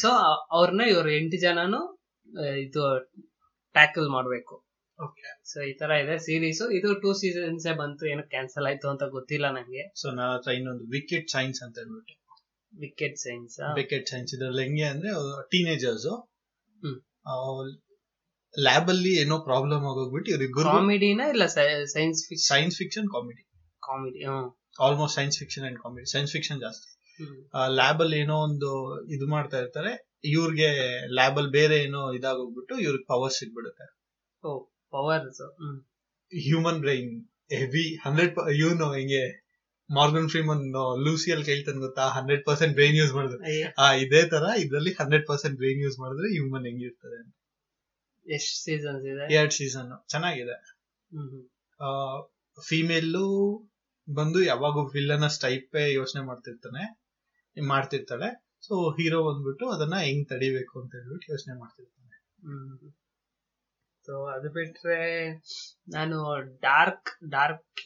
[0.01, 0.09] ಸೊ
[0.51, 1.81] ಅವ್ರನ್ನ ಇವ್ರ ಎಂಟು ಜನನು
[2.59, 2.83] ಇದು
[3.75, 4.55] ಟ್ಯಾಕಲ್ ಮಾಡ್ಬೇಕು.
[4.99, 9.47] ಓಕೆ ಸೊ ಈ ತರ ಇದೆ ಸೀರೀಸ್ ಇದು ಟೂ ಸೀಸನ್ಸ್ ಬಂತು ಏನೋ ಕ್ಯಾನ್ಸಲ್ ಆಯ್ತು ಅಂತ ಗೊತ್ತಿಲ್ಲ
[9.57, 9.85] ನಂಗೆ.
[10.01, 12.15] ಸೊ ನನ್ನ ಹತ್ರ ಇನ್ನೊಂದು ವಿಕೆಟ್ ಸೈನ್ಸ್ ಅಂತ ಹೇಳ್ಬಿಟ್ಟು.
[12.73, 15.11] ವಿಕೆಟ್ ಸೈನ್ಸ್ ವಿಕೆಟ್ ಸೈನ್ಸ್ ಇದ್ರಲ್ಲಿ ಹೆಂಗೆ ಅಂದ್ರೆ
[15.55, 16.09] ಟೀನೇಜರ್ಸ್.
[18.55, 21.45] ಲ್ಯಾಬ್ ಅಲ್ಲಿ ಏನೋ ಪ್ರಾಬ್ಲಮ್ ಆಗೋಗ್ಬಿಟ್ಟು ಇವ್ರಿಗೆ ಕಾಮಿಡಿನ ಇಲ್ಲ
[21.95, 23.43] science fiction science fiction comedy
[23.83, 24.21] comedy
[24.87, 26.89] almost science fiction and comedy science fiction ಜಾಸ್ತಿ.
[27.21, 28.71] ಲ್ಯಾಬಲ್ ಲ್ಯಾಬ್ ಅಲ್ಲಿ ಏನೋ ಒಂದು
[29.17, 29.93] ಇದು ಮಾಡ್ತಾ ಇರ್ತಾರೆ
[30.35, 30.71] ಇವ್ರಿಗೆ
[31.19, 33.87] ಲ್ಯಾಬ್ ಅಲ್ಲಿ ಬೇರೆ ಏನೋ ಇದಾಗೋಗ್ಬಿಟ್ಟು ಇವ್ರಿಗೆ ಪವರ್ ಸಿಗ್ಬಿಡುತ್ತೆ.
[34.43, 34.53] ಓ
[34.97, 35.43] powers
[36.33, 37.13] human brain
[37.57, 39.25] heavy hundred ಇವನು ಹಿಂಗೆ
[39.91, 40.63] ಮಾರ್ಗನ್ ಫ್ರೀಮನ್
[41.07, 42.05] ಲೂಸಿಯಲ್ ಕೇಳ್ತಾನೆ ಗೊತ್ತಾ?
[42.17, 43.63] ಹಂಡ್ರೆಡ್ ಪರ್ಸೆಂಟ್ ಬ್ರೈನ್ ಯೂಸ್ ಮಾಡಿದ್ರೆ.
[43.79, 47.19] ಆ ಇದೇ ತರ ಇದರಲ್ಲಿ ಹಂಡ್ರೆಡ್ ಪರ್ಸೆಂಟ್ ಬ್ರೈನ್ ಯೂಸ್ ಮಾಡಿದ್ರೆ ಹ್ಯೂಮನ್ ಹೆಂಗೆ ಇರ್ತದೆ
[48.27, 49.25] ಎಷ್ಟ್ ಸೀಸನ್ಸ್ ಇದೆ?
[49.35, 50.57] ಎರಡು ಸೀಸನ್ ಚೆನ್ನಾಗಿದೆ.
[52.59, 53.27] ಫಿಮೇಲು
[54.09, 56.85] ಬಂದು ಯಾವಾಗೂ ವಿಲ್ಲನಸ್ ಟೈಪ್ ಯೋಚನೆ ಮಾಡ್ತಿರ್ತಾನೆ
[57.57, 58.29] ಮಾಡ್ತಿರ್ತಾಳೆ.
[58.67, 62.17] ಸೊ ಹೀರೋ ಬಂದ್ಬಿಟ್ಟು ಅದನ್ನ ಹೆಂಗ್ ತಡಿಬೇಕು ಅಂತ ಹೇಳ್ಬಿಟ್ಟು ಯೋಚನೆ ಮಾಡ್ತಿರ್ತಾನೆ.
[64.07, 64.99] ಸೊ ಅದು ಬಿಟ್ರೆ
[65.89, 66.17] ನಾನು
[66.63, 67.83] ಡಾರ್ಕ್ ಡಾರ್ಕ್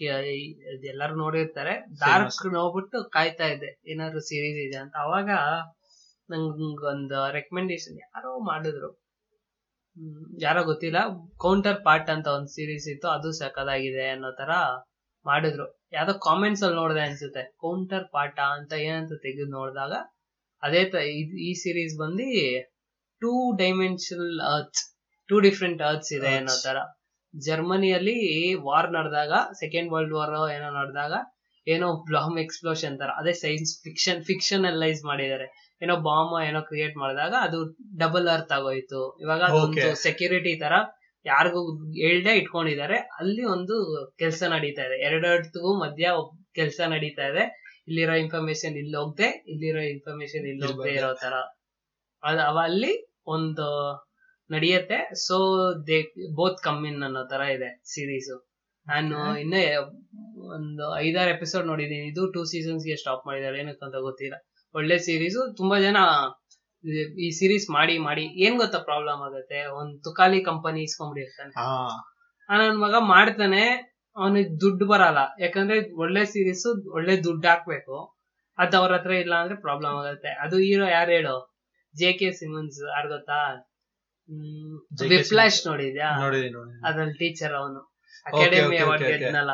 [0.92, 1.75] ಎಲ್ಲರೂ ನೋಡಿರ್ತಾರೆ.
[2.00, 3.70] ಡಾರ್ಕ್ ನೋಡ್ಬಿಟ್ಟು ಕಾಯ್ತಾ ಇದ್ದೆ.
[3.87, 4.94] ಏನಾದ್ರು ಸೀರೀಸ್ ಇದೆ ಅಂತ.
[4.96, 5.30] ಅವಾಗ
[6.28, 8.90] ನಂಗೊಂದು ರೆಕಮೆಂಡೇಶನ್ ಯಾರೋ ಮಾಡಿದ್ರು.
[10.40, 10.98] ಯಾರೋ ಗೊತ್ತಿಲ್ಲ.
[11.37, 13.08] ಕೌಂಟರ್ ಪಾರ್ಟ್ ಅಂತ ಒಂದು ಸೀರೀಸ್ ಇತ್ತು.
[13.08, 14.52] ಅದು ಸಕ್ಕದಾಗಿದೆ ಅನ್ನೋ ತರ
[15.26, 15.66] ಮಾಡಿದ್ರು.
[15.92, 17.42] ಯಾವ್ದೋ ಕಾಮೆಂಟ್ಸ್ ಅಲ್ಲಿ ನೋಡಿದೆ ಅನ್ಸುತ್ತೆ.
[17.56, 19.94] ಕೌಂಟರ್ ಪಾಠ ಅಂತ ಏನಂತ ತೆಗೆದು ನೋಡಿದಾಗ
[20.62, 20.82] ಅದೇ
[21.48, 22.28] ಈ ಸೀರೀಸ್ ಬಂದು
[23.22, 24.80] two dimensional earth
[25.28, 26.30] two different earths ಇದೆ.
[26.37, 26.78] ಅನ್ನೋ ತರ.
[27.35, 28.16] ಜರ್ಮನಿಯಲ್ಲಿ
[28.54, 31.14] ವಾರ್ ನಡೆದಾಗ ಸೆಕೆಂಡ್ ವರ್ಲ್ಡ್ ವಾರ್ ಏನೋ ನಡೆದಾಗ
[31.66, 35.47] ಏನೋ ಬ್ಲಾಮ್ ಎಕ್ಸ್ಪ್ಲೋಷನ್ ತರ ಅದೇ ಸೈನ್ಸ್ ಫಿಕ್ಷನ್ ಫಿಕ್ಷನಲೈಸ್ ಮಾಡಿದ್ದಾರೆ.
[35.82, 37.58] ಏನೋ ಬಾಂಬ್ ಏನೋ ಕ್ರಿಯೇಟ್ ಮಾಡಿದಾಗ ಅದು
[37.99, 39.18] ಡಬಲ್ ಅರ್ತ್ ಆಗೋಯ್ತು.
[39.20, 40.73] ಇವಾಗ ಅದೊಂದು ಸೆಕ್ಯೂರಿಟಿ ತರ
[41.26, 41.61] ಯಾರಿಗೂ
[41.92, 42.97] ಹೇಳ್ದೆ ಇಟ್ಕೊಂಡಿದ್ದಾರೆ.
[42.97, 43.76] ಅಲ್ಲಿ ಒಂದು
[44.18, 44.97] ಕೆಲಸ ನಡೀತಾ ಇದೆ.
[45.06, 46.11] ಎರಡೆರಡ್ಗೂ ಮಧ್ಯ
[46.54, 47.44] ಕೆಲಸ ನಡೀತಾ ಇದೆ.
[47.88, 51.35] ಇಲ್ಲಿರೋ ಇನ್ಫಾರ್ಮೇಶನ್ ಇಲ್ಲಿ ಹೋಗ್ದೆ ಇಲ್ಲಿರೋ ಇನ್ಫಾರ್ಮೇಶನ್ ಇಲ್ಲಿ ಹೋಗ್ದೆ ಇರೋ ತರ.
[52.66, 52.92] ಅಲ್ಲಿ
[53.26, 53.66] ಒಂದು
[54.50, 55.14] ನಡೆಯತ್ತೆ.
[55.14, 58.44] ಸೊ ದೇ ಬೋತ್ ಕಮ್ಮಿನ್ ಅನ್ನೋ ತರ ಇದೆ ಸೀರೀಸ್
[58.86, 59.38] ನಾನು.
[59.40, 59.76] ಇನ್ನೇ
[60.36, 63.58] ಒಂದು ಐದಾರು ಎಪಿಸೋಡ್ ನೋಡಿದೀನಿ ಇದು ಟೂ ಸೀಸನ್ಸ್ಗೆ ಸ್ಟಾಪ್ ಮಾಡಿದ್ದಾರೆ.
[63.58, 64.34] ಏನಕ್ಕೆ ಅಂತ ಗೊತ್ತಿಲ್ಲ.
[64.74, 65.96] ಒಳ್ಳೆ ಸೀರೀಸ್ ತುಂಬಾ ಜನ
[67.18, 68.22] ಈ- ಸೀರೀಸ್ ಮಾಡಿ ಮಾಡಿ.
[68.22, 69.66] ಏನ್ ಗೊತ್ತಾ ಪ್ರಾಬ್ಲಮ್ ಆಗುತ್ತೆ?
[69.66, 71.52] ಒಂದ್ ತುಕಾಲಿ ಕಂಪನಿ ಇಸ್ಕೊಂಡ್ಬಿಟ್ಟಿರ್ತಾನೆ
[72.48, 73.94] ಆ ನನ್ ಮಗ ಮಾಡ್ತಾನೆ.
[74.16, 75.18] ಅವನಿಗೆ ದುಡ್ಡು ಬರಲ್ಲ.
[75.40, 78.14] ಯಾಕಂದ್ರೆ ಒಳ್ಳೆ ಸೀರೀಸ್ ಒಳ್ಳೆ ದುಡ್ಡು ಹಾಕ್ಬೇಕು.
[78.58, 80.28] ಅದ್ ಅವ್ರ ಹತ್ರ ಇಲ್ಲ ಅಂದ್ರೆ ಪ್ರಾಬ್ಲಮ್ ಆಗುತ್ತೆ.
[80.28, 81.54] ಅದು ಹೀರೋ ಯಾರು ಹೇಳು?
[81.96, 83.70] ಜೆ ಕೆ ಸಿಮನ್ಸ್ ಯಾರು ಗೊತ್ತಾ.
[85.08, 86.08] ವಿಪ್ಲಾಶ್ ನೋಡಿದ್ಯಾ?
[86.85, 87.80] ಅದ್ರಲ್ಲಿ ಟೀಚರ್ ಅವನು.
[88.26, 89.04] Academy award.
[89.04, 89.52] ಗೆದ್ನಲ್ಲ.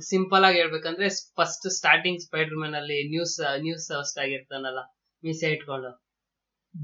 [0.00, 4.78] ಸಿಂಪಲ್ ಆಗಿ ಹೇಳ್ಬೇಕಂದ್ರೆ ಫಸ್ಟ್ ಸ್ಟಾರ್ಟಿಂಗ್ ಸ್ಪೈಡರ್ ಮ್ಯಾನ್ ಅಲ್ಲಿ ನ್ಯೂಸ್ ನ್ಯೂಸ್ ಹೋಸ್ಟ್ ಆಗಿರ್ತಾನಲ್ಲ
[5.24, 6.06] ಮೀಸೆ ಇಟ್ಕೊಂಡು.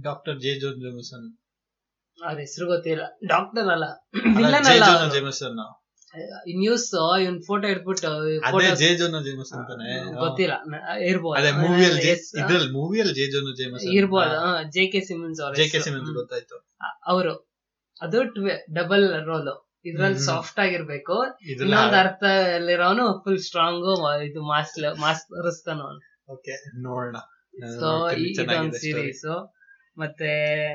[0.03, 1.27] ಡಾಕ್ಟರ್ ಜೆ ಜೋನ್ ಜೇಮಸನ್
[2.25, 3.03] ಅವ್ರ ಹೆಸರು ಗೊತ್ತಿಲ್ಲ.
[3.27, 3.87] ಡಾಕ್ಟರ್ ಅಲ್ಲ.
[4.39, 5.59] ಜೆ ಅಲ್ಲ ಜೇಮಸನ್
[6.59, 10.15] ನ್ಯೂಸ್ ಇವನ್ ಫೋಟೋ ಇಟ್ಬಿಟ್ಟು ಅದೇ photos- ಜೆ ಜೋನ ಜೇಮಸನ್ ಅಂತಾನೆ.
[10.15, 10.53] ಗೊತ್ತಿಲ್ಲ.
[11.05, 11.41] ಇರ್ಬೋದು.
[11.41, 14.73] ಅದೇ ಮೂವಿಯಲ್ಲಿ Yes, ಇದ್ರಲ್ಲಿ ಮೂವಿಯಲ್ಲಿ ಜೆ ಜೋನ ಜೇಮಸನ್ ಇರ್ಬೋದು.
[14.73, 16.69] ಜೆ ಕೆ ಸಿಮನ್ಸ್ ಅವರು ಜೆ ಕೆ ಸಿಮನ್ಸ್ ಗೊತ್ತಾಯ್ತು.
[17.07, 17.51] ಅವರು.
[18.03, 18.23] ಅದು
[18.75, 21.39] ಡಬಲ್ ರೋಲ್ ಇದ್ರಲ್ಲಿ ಸಾಫ್ಟ್ ಆಗಿರ್ಬೇಕು.
[21.41, 27.17] ಇನ್ನೊಂದು ಅರ್ಥ ಅಲ್ಲಿರೋನು ಫುಲ್ ಸ್ಟ್ರಾಂಗ್ ಇದು ಮಾಸ್ ಮಾಸ್ ಓಕೆ ನೋಡೋಣ.
[27.81, 29.53] ಸೊ ಇದೊಂದು ಸೀರೀಸ್
[29.99, 30.73] ಮತ್ತೆ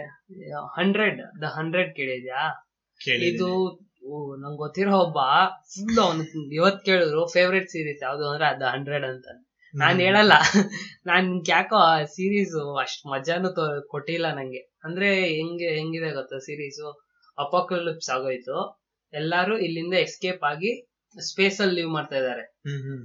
[0.75, 2.67] ಹಂಡ್ರೆಡ್ ದ ಹಂಡ್ರೆಡ್ ಕೇಳಿದ್ಯಾ?
[3.13, 9.05] ಇದು ಓ, ನಂಗ್ ಗೊತ್ತಿರೋ ಒಬ್ಬ ಫುಲ್ ಅವ್ನು ಇವತ್ ಕೇಳಿದ್ರು ಫೇವ್ರೆಟ್ ಸೀರೀಸ್ ಯಾವ್ದು ಅಂದ್ರೆ ಅದು ಹಂಡ್ರೆಡ್
[9.05, 9.25] ಅಂತ.
[9.75, 10.33] ನಾನ್ ಹೇಳಲ್ಲ.
[11.05, 14.57] ನಾನ್ ಯಾಕೋ ಆ ಸೀರೀಸ್ ಅಷ್ಟ್ ಮಜಾನು ತೋ- ಕೊಟ್ಟಿಲ್ಲ ನಂಗೆ.
[14.57, 16.99] ಅಂದ್ರೆ ಹೆಂಗೆ ಹೆಂಗಿದೆ ಗೊತ್ತಾ ಸೀರೀಸ್
[17.39, 18.83] ಅಪೋಕಲಿಪ್ಸ್ ಆಗೋಯ್ತು.
[19.13, 22.59] ಎಲ್ಲಾರು ಇಲ್ಲಿಂದ ಎಸ್ಕೇಪ್ ಆಗಿ ಸ್ಪೇಸ್ ಅಲ್ಲಿ ಲೀವ್ ಮಾಡ್ತಾ ಇದಾರೆ.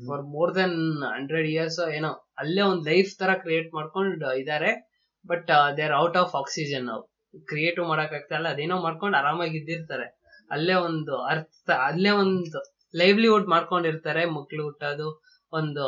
[0.07, 2.29] For more than hundred years ಏನೋ.
[2.39, 4.91] ಅಲ್ಲೇ ಒಂದ್ ಲೈಫ್ ತರ ಕ್ರಿಯೇಟ್ ಮಾಡ್ಕೊಂಡು ಇದಾರೆ.
[5.27, 7.03] But they are out of oxygen ನಾವು
[7.45, 8.49] ಕ್ರಿಯೇಟ್ ಮಾಡಕ್ ಆಗ್ತಾ ಇಲ್ಲ.
[8.49, 10.26] ಅದೇನೋ ಮಾಡ್ಕೊಂಡು ಆರಾಮಾಗಿ ಇದ್ದಿರ್ತಾರೆ.
[10.51, 15.09] ಅಲ್ಲೇ ಒಂದು ಅರ್ಥ ಅಲ್ಲೇ ಒಂದು ಲೈವ್ಲಿಹುಡ್ ಮಾಡ್ಕೊಂಡಿರ್ತಾರೆ ಮಕ್ಳು ಹುಟ್ಟೋದು
[15.53, 15.85] ಒಂದು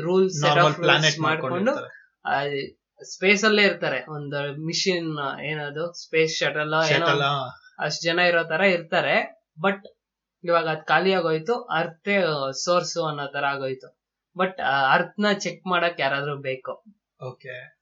[0.00, 1.72] ರೂಲ್ಸ್ ಮಾಡ್ಕೊಂಡು
[3.04, 4.04] ಸ್ಪೇಸ್ ಅಲ್ಲೇ ಇರ್ತಾರೆ.
[4.08, 7.06] ಒಂದು ಮಿಷಿನ್ ಏನದು ಸ್ಪೇಸ್ ಶಟಲ್ ಏನೋ
[7.78, 9.44] ಅಷ್ಟ್ ಜನ ಇರೋ ತರ ಇರ್ತಾರೆ.
[9.60, 9.84] ಬಟ್
[10.44, 12.22] ಇವಾಗ ಅದ್ ಖಾಲಿ ಆಗೋಯ್ತು ಅರ್ಥೇ
[12.64, 13.88] ಸೋರ್ಸ್ ಅನ್ನೋ ತರ ಆಗೋಯ್ತು.
[14.38, 14.60] ಬಟ್
[14.92, 16.84] ಅರ್ತ್ನ ಚೆಕ್ ಮಾಡಕ್ ಯಾರಾದ್ರೂ ಬೇಕು.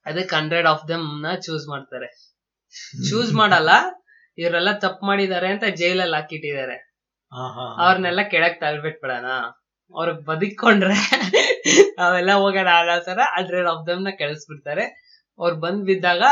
[0.07, 2.09] ಅದಕ್ಕೆ ಹಂಡ್ರೆಡ್ ಆಫ್ ದಮ್ನ ಚೂಸ್ ಮಾಡ್ತಾರೆ.
[3.11, 3.71] ಚೂಸ್ ಮಾಡಲ್ಲ
[4.39, 6.77] ಇವರೆಲ್ಲ ತಪ್ಪು ಮಾಡಿದ್ದಾರೆ ಅಂತ ಜೈಲಲ್ಲಿ ಹಾಕಿಟ್ಟಿದ್ದಾರೆ.
[7.83, 9.27] ಅವ್ರನ್ನೆಲ್ಲ ಕೆಳಕ್ ತಳ್ಬಿಟ್ಬಿಡಣ.
[9.95, 10.97] ಅವ್ರಿಗೆ ಬದುಕೊಂಡ್ರೆ
[12.05, 14.85] ಅವೆಲ್ಲ ಹೋಗೋಣ ಅನ್ನೋ ತರ ಹಂಡ್ರೆಡ್ ಆಫ್ ದಮ್ನ ಕೆಳಸ್ಬಿಡ್ತಾರೆ.
[15.39, 16.25] ಅವ್ರು ಬಂದ್ ಬಿದ್ದಾಗ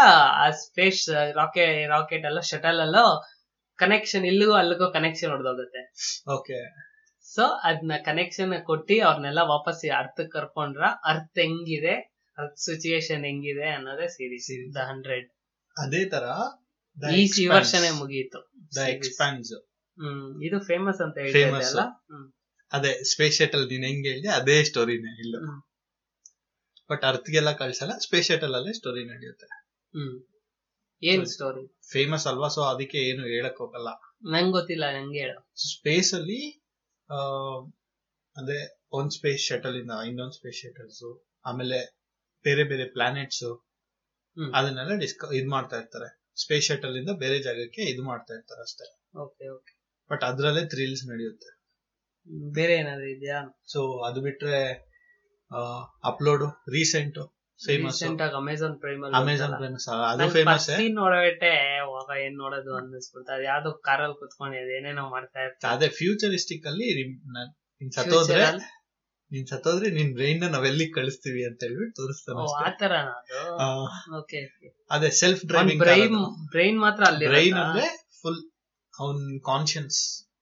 [0.43, 1.03] ಆ ಸ್ಪೇಸ್
[1.39, 3.05] ರಾಕೆಟ್ ರಾಕೆಟ್ ಅಲ್ಲೋ ಶಟಲ್ ಅಲ್ಲೋ
[3.79, 5.83] ಕನೆಕ್ಷನ್ ಇಲ್ಲಿಗೂ ಅಲ್ಲಿಗೂ ಕನೆಕ್ಷನ್ ಹೊಡೆದೋಗುತ್ತೆ
[6.37, 6.59] ಓಕೆ
[7.29, 10.83] ಸೊ ಅದನ್ನ ಕನೆಕ್ಷನ್ ಕೊಟ್ಟಿ ಅವ್ರನ್ನೆಲ್ಲ ವಾಪಸ್ ಅರ್ಥಕ್ ಕರ್ಕೊಂಡ್ರ
[11.13, 11.95] ಅರ್ಥ ಹೆಂಗಿದೆ?
[12.39, 15.29] ಅರ್ಥ ಸಿಚುಯೇಷನ್ ಹೆಂಗಿದೆ ಅನ್ನೋದೇ ಸೀರೀಸ್ ದ ಹಂಡ್ರೆಡ್
[15.77, 16.27] ಅದೇ ತರ
[16.99, 18.41] ಈ ವರ್ಷನೇ ಮುಗಿಯಿತು
[18.77, 19.53] ದ ಎಕ್ಸ್ಪಾನ್ಸ್
[19.99, 21.71] ಹ್ಮ್ ಇದು ಫೇಮಸ್ ಅಂತ ಫೇಮಸ್.
[21.71, 21.83] ಅಲ್ಲ?
[22.73, 25.37] ಅದೇ ಸ್ಪೇಸ್ ಶಟಲ್ ನೀನ್ ಹೆಂಗ್ ಹೇಳಿದೆ ಅದೇ ಸ್ಟೋರಿನೇ ಇಲ್ಲ.
[25.37, 25.61] ಹ್ಮ್.
[26.91, 29.47] ಬಟ್ ಅರ್ತ್ಗೆಲ್ಲ ಕಳ್ಸಲ್ಲ ಸ್ಪೇಸ್ ಶಟಲ್ ಅಲ್ಲೇ ಸ್ಟೋರಿ ನಡೆಯುತ್ತೆ.
[29.95, 30.17] ಹ್ಮ್.
[31.03, 33.89] ಏನ್ ಸ್ಟೋರಿ ಫೇಮಸ್ ಅಲ್ವಾ ಸೊ ಅದಕ್ಕೆ ಏನು ಹೇಳಕ್ ಹೋಗಲ್ಲ.
[34.27, 35.41] ನಂಗ್ ಗೊತ್ತಿಲ್ಲ ನಂಗೆ ಹೇಳು.
[35.71, 36.41] ಸ್ಪೇಸ್ ಅಲ್ಲಿ
[37.09, 37.19] ಆ,
[38.37, 38.59] ಅಂದ್ರೆ
[38.93, 41.03] ಒಂದ್ ಸ್ಪೇಸ್ ಶಟಲ್ ಇಂದ ಇನ್ನೊಂದ್ ಸ್ಪೇಸ್ ಶಟಲ್ಸ್
[41.45, 41.79] ಆಮೇಲೆ
[42.45, 43.45] ಬೇರೆ ಬೇರೆ ಪ್ಲಾನೆಟ್ಸ್
[44.37, 44.51] ಹ್ಮ್.
[44.55, 46.22] ಅದನ್ನೆಲ್ಲ ಡಿಸ್ಕ ಇದ್ ಮಾಡ್ತಾ ಇರ್ತಾರೆ.
[46.37, 48.87] ಸ್ಪೇಸ್ ಶಟಲ್ ಇಂದ ಬೇರೆ ಜಾಗಕ್ಕೆ ಇದು ಮಾಡ್ತಾ ಇರ್ತಾರೆ ಅಷ್ಟೇ.
[49.25, 49.73] ಓಕೆ ಓಕೆ
[50.11, 51.51] ಬಟ್ ಅದ್ರಲ್ಲೇ ಥ್ರಿಲ್ಸ್ ನಡೆಯುತ್ತೆ.
[52.57, 53.39] ಬೇರೆ ಏನಾದ್ರು ಇದೆಯಾ?
[53.73, 54.59] ಸೊ ಅದು ಬಿಟ್ರೆ
[56.11, 56.45] ಅಪ್ಲೋಡ್
[56.77, 57.19] ರೀಸೆಂಟ್
[57.61, 59.77] ಫೇಮಸ್ ಆಗಿ ಅಮೆಝಾನ್ ಪ್ರೈಮ್ ಅಮೆಝಾನ್ ಪ್ರೈಮ್
[60.11, 61.53] ಅದು ಫೇಮಸ್ ಸೀನ್ ನೋಡಬಿಟ್ಟೆ
[61.91, 63.33] ಹೋಗ ಏನ್ ನೋಡೋದು ಅನ್ನಿಸ್ಬಿಡ್ತಾ.
[63.37, 65.73] ಅದು ಯಾವ್ದೋ ಕಾರಲ್ಲಿ ಕುತ್ಕೊಂಡಿದೆ ಏನೇನೋ ಮಾಡ್ತಾ ಇರ್ತಾರೆ.
[65.77, 66.89] ಅದೇ ಫ್ಯೂಚರಿಸ್ಟಿಕ್ ಅಲ್ಲಿ
[67.99, 68.47] ಸತ್ತೋದ್ರೆ
[69.33, 72.41] ನೀನ್ ಸತ್ತೋದ್ರೆ ನಿನ್ ಬ್ರೈನ್ನ ನಾವೆಲ್ಲಿ ಕಳಿಸ್ತೀವಿ ಅಂತ ಹೇಳ್ಬಿಟ್ಟು ತೋರಿಸ್ತಾನೆ
[74.91, 76.17] ಅದೇ ಸೆಲ್ಫ್ ಡ್ರೈವಿಂಗ್ ಬ್ರೈನ್
[76.51, 77.87] ಬ್ರೈನ್ ಮಾತ್ರ ಅಲ್ಲಿ ಬ್ರೈನ್ ಅಂದ್ರೆ
[78.23, 78.43] ಫುಲ್
[78.95, 80.01] ಅವನ್ ಕಾನ್ಶಿಯನ್ಸ್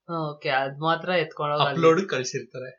[0.09, 2.70] ಓಕೆ ಅದ್ ಮಾತ್ರ ಎತ್ಕೊಂಡು ಅಪ್ಲೋಡ್ ಕಳ್ಸಿರ್ತಾರೆ.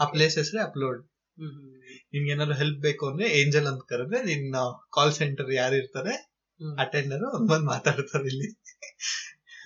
[0.00, 1.00] ಆ ಪ್ಲೇಸ್ ಹೆಸರೇ ಅಪ್ಲೋಡ್
[1.36, 4.56] ನಿಮ್ಗೆ ನಿನ್ಗೆ ಏನಾದ್ರು ಹೆಲ್ಪ್ ಬೇಕು ಅಂದ್ರೆ ಏಂಜಲ್ ಅಂತ ಕರೆದ್ರೆ ನಿನ್ನ
[4.92, 6.14] ಕಾಲ್ ಸೆಂಟರ್ ಯಾರು ಇರ್ತಾರೆ?
[6.78, 8.48] ಅಟೆಂಡರ್ ಅಟೆಂಡರ್ ಬಂದ್ ಮಾತಾಡ್ತಾರೆ ಇಲ್ಲಿ.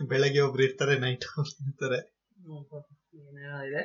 [0.09, 2.00] ಬೆಳಗ್ಗೆ ಒಬ್ರು ಇರ್ತಾರೆ ನೈಟ್ ಒಬ್ರು ಇರ್ತಾರೆ.
[3.69, 3.83] ಇದೆ.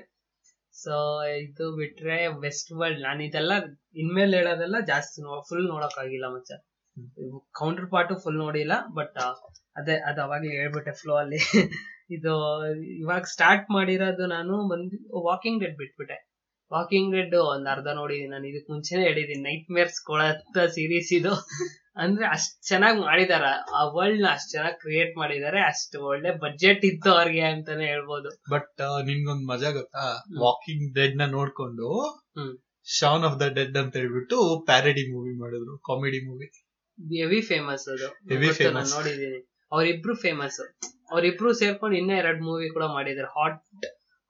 [0.83, 0.93] ಸೊ
[1.37, 3.53] ಇದು ಬಿಟ್ರೆ ವೆಸ್ಟ್ ವರ್ಲ್ಡ್ ನಾನು ಇದೆಲ್ಲ
[3.95, 6.51] ಇನ್ಮೇಲೆ ಹೇಳೋದೆಲ್ಲ ಜಾಸ್ತಿ ಫುಲ್ ನೋಡಕ್ ಆಗಿಲ್ಲ ಮಚ್ಚ.
[7.51, 9.17] ಕೌಂಟರ್ ಪಾರ್ಟ್ ಫುಲ್ ನೋಡಿಲ್ಲ ಬಟ್
[9.75, 11.37] ಅದೇ ಅದು ಅವಾಗ್ಲೇ ಹೇಳ್ಬಿಟ್ಟೆ ಫ್ಲೋ ಅಲ್ಲಿ.
[12.09, 12.33] ಇದು
[12.97, 16.17] ಇವಾಗ ಸ್ಟಾರ್ಟ್ ಮಾಡಿರೋದು ನಾನು ಬಂದು ವಾಕಿಂಗ್ ಡೆಡ್ ಬಿಟ್ಬಿಟ್ಟೆ.
[16.73, 18.47] ವಾಕಿಂಗ್ ಡೆಡ್ ಒಂದ್ ಅರ್ಧ ನೋಡಿದೀನಿ ನಾನು.
[18.47, 19.41] ಇದಕ್ ಮುಂಚೆನೆ ಹೇಳಿದೀನಿ.
[19.41, 21.33] ನೈಟ್ ಮೇರ್ಸ್ ಕೊಡತ್ತ ಸೀರೀಸ್ ಇದು.
[21.95, 23.45] ಅಂದ್ರೆ ಅಷ್ಟ್ ಚೆನ್ನಾಗಿ ಮಾಡಿದಾರ.
[23.75, 25.59] ಆ ವರ್ಲ್ಡ್ನ ಅಷ್ಟ್ ಚೆನ್ನಾಗಿ ಕ್ರಿಯೇಟ್ ಮಾಡಿದಾರೆ.
[25.61, 28.29] ಅಷ್ಟ್ ಒಳ್ಳೆ ಬಜೆಟ್ ಇತ್ತು ಅವ್ರಿಗೆ ಅಂತಾನೆ ಹೇಳ್ಬೋದು.
[28.51, 30.23] ಬಟ್ ನಿನ್ಗೊಂದ್ ಮಜಾ ಗೊತ್ತಾ?
[30.39, 31.89] ವಾಕಿಂಗ್ ಡೆಡ್ನ ನೋಡ್ಕೊಂಡು.
[32.99, 35.77] ಶಾನ್ ಆಫ್ ದ ಡೆಡ್ ಅಂತ ಹೇಳ್ಬಿಟ್ಟು ಪ್ಯಾರಡಿ ಮೂವಿ ಮಾಡಿದ್ರು.
[35.77, 36.47] ಕಾಮಿಡಿ ಮೂವಿ
[37.17, 38.07] ಹೆವಿ ಫೇಮಸ್ ಅದು.
[38.07, 38.89] ಹೆವಿ ಫೇಮಸ್ ನಾನ್.
[38.95, 39.39] ನೋಡಿದೀನಿ.
[39.71, 40.59] ಅವ್ರಿಬ್ರು ಫೇಮಸ್
[41.11, 43.27] ಅವ್ರಿಬ್ರು ಸೇರ್ಕೊಂಡು ಇನ್ನೂ ಎರಡ್ ಮೂವಿ ಕೂಡ ಮಾಡಿದಾರೆ.
[43.27, 43.63] ಹಾಟ್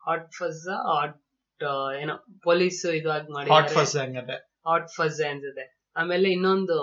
[0.07, 1.15] ಹಾಟ್ ಫಸ್ ಹಾಟ್
[2.01, 4.35] ಏನೋ ಪೊಲೀಸ್ ಇದು ಮಾಡಿ ಹಾಟ್ ಫಸ್ ಹಂಗದೆ.
[4.67, 6.77] ಹಾಟ್ ಫಸ್ ಅನ್ಸುತ್ತೆ ಆಮೇಲೆ ಇನ್ನೊಂದು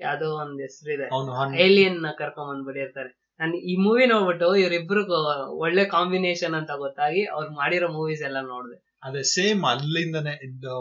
[0.00, 1.06] ಯಾವ್ದೋ ಒಂದ್ ಹೆಸರಿದೆ.
[1.62, 3.34] ಏಲಿಯನ್ನ ಕರ್ಕೊಂಡ್ ಬಂದ್ಬಿಟ್ಟಿರ್ತಾರೆ.
[3.40, 5.02] ನಾನು ಈ ಮೂವಿ ನೋಡ್ಬಿಟ್ಟು ಇವ್ರಿಬ್ರು
[5.58, 8.98] ಒಳ್ಳೆ ಕಾಂಬಿನೇಷನ್ ಅಂತ ಗೊತ್ತಾಗಿ ಅವ್ರು ಮಾಡಿರೋ ಮೂವೀಸ್ ಎಲ್ಲ ನೋಡ್ದೆ.
[9.02, 10.34] ಅದೇ ಸೇಮ್ ಅಲ್ಲಿಂದನೇ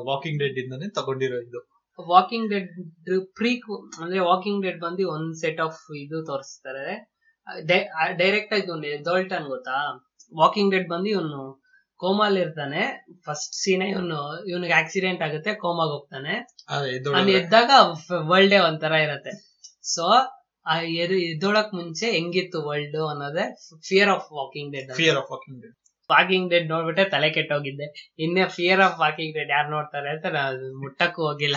[0.05, 1.69] ವಾಕಿಂಗ್ ಡೆಡ್ ಇಂದನೇ ತಗೊಂಡಿರೋ ಇದು.
[2.07, 3.61] ವಾಕಿಂಗ್ ಡೆಡ್ ಪ್ರೀ
[4.01, 7.15] ಅಂದ್ರೆ ವಾಕಿಂಗ್ ಡೆಡ್ ಬಂದು ಒಂದ್ ಸೆಟ್ ಆಫ್ ಇದು ತೋರಿಸ್ತಾರೆ.
[8.17, 10.07] ಡೈರೆಕ್ಟ್ ಆಗಿ ಒಂದು ಎದೋಲ್ಟನ್ ಗೊತ್ತಾ?
[10.37, 11.66] ವಾಕಿಂಗ್ ಡೆಡ್ ಬಂದು ಇವನು
[11.97, 13.05] ಕೋಮಾಲ್ ಇರ್ತಾನೆ.
[13.25, 16.47] ಫಸ್ಟ್ ಸೀನ್ ಇವನು ಇವನಿಗೆ ಆಕ್ಸಿಡೆಂಟ್ ಆಗುತ್ತೆ ಕೋಮಾಗ ಹೋಗ್ತಾನೆ.
[17.17, 17.71] ಅಲ್ಲಿ ಎದ್ದಾಗ
[18.13, 19.31] ವರ್ಲ್ಡ್ ಡೇ ಒಂಥರ ಇರತ್ತೆ.
[19.93, 20.11] ಸೊ
[20.65, 23.55] ಆ ಎದ್- ಎದ್ದೊಳಕ್ ಮುಂಚೆ ಹೆಂಗಿತ್ತು ವರ್ಲ್ಡ್ ಅನ್ನೋದೇ
[23.87, 25.75] Fear of Walking Dead Fear of Walking Dead
[26.11, 28.13] Walking Dead ನೋಡ್ಬಿಟ್ಟೆ ತಲೆ ಕೆಟ್ಟೋಗಿದ್ದೆ.
[28.19, 31.55] ಇನ್ನೇ ಫಿಯರ್ ಆಫ್ ವಾಕಿಂಗ್ ಡೆಡ್ ಯಾರು ನೋಡ್ತಾರೆ ಅಂತ ನಾನು ಮುಟ್ಟಕ್ಕೂ ಹೋಗಿಲ್ಲ.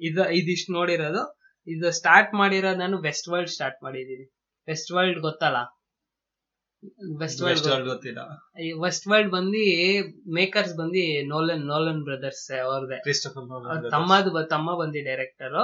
[0.00, 1.38] ಇದು ಇದಿಷ್ಟು ನೋಡಿರೋದು.
[1.66, 4.32] ಇದು ಸ್ಟಾರ್ಟ್ ಮಾಡಿರೋದು ನಾನು ವೆಸ್ಟ್ ವರ್ಲ್ಡ್ ಸ್ಟಾರ್ಟ್ ಮಾಡಿದೀನಿ
[4.68, 5.56] ವೆಸ್ಟ್ ವರ್ಲ್ಡ್ ಗೊತ್ತಲ್ಲ?
[7.20, 8.20] ವೆಸ್ಟ್ ವರ್ಲ್ಡ್ ಗೊತ್ತಿಲ್ಲ.
[8.82, 9.62] ವೆಸ್ಟ್ ವರ್ಲ್ಡ್ ಬಂದು
[10.34, 15.58] ಮೇಕರ್ಸ್ ಬಂದು ನೋಲನ್ ನೋಲನ್ ಬ್ರದರ್ಸ್ ಅವ್ರದೇ ಕ್ರಿಸ್ಟಫರ್ ತಮ್ಮದು ತಮ್ಮ ಬಂದಿ ಡೈರೆಕ್ಟರ್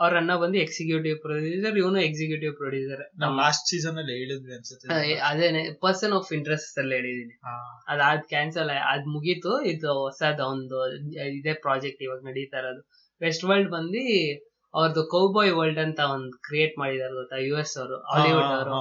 [0.00, 5.14] ಅವ್ರ ಅಣ್ಣ ಬಂದು ಎಕ್ಸಿಕ್ಯೂಟಿವ್ ಪ್ರೊಡ್ಯೂಸರ್ ಇವನು ಎಕ್ಸಿಕ್ಯೂಟಿವ್ ಪ್ರೊಡ್ಯೂಸರ್ ನಾವು ಲಾಸ್ಟ್ ಸೀಸನ್ ಅಲ್ಲಿ ಹೇಳಿದ್ವಿ ಅನ್ಸುತ್ತೆ.
[5.20, 7.34] ಅದೇನೆ ಪರ್ಸನ್ ಆಫ್ ಇಂಟ್ರೆಸ್ಟ್ ಅಲ್ಲಿ ಹೇಳಿದೀನಿ.
[7.44, 10.78] ಅದ್ ಅದಾದ್ ಕ್ಯಾನ್ಸಲ್ ಅದ್ ಮುಗೀತು ಇದು ಹೊಸದ ಒಂದು
[11.38, 12.82] ಇದೇ ಪ್ರಾಜೆಕ್ಟ್ ಇವಾಗ ನಡೀತಾ ಇರೋದು.
[13.20, 14.04] ವೆಸ್ಟ್ ವರ್ಲ್ಡ್ ಬಂದು
[14.74, 18.74] ಅವ್ರದ್ದು ಕೌಬಾಯ್ ವರ್ಲ್ಡ್ ಅಂತ ಒಂದ್ ಕ್ರಿಯೇಟ್ ಮಾಡಿದಾರೆ ಗೊತ್ತಾ ಯು ಎಸ್ ಅವರು ಹಾಲಿವುಡ್ ಅವರು.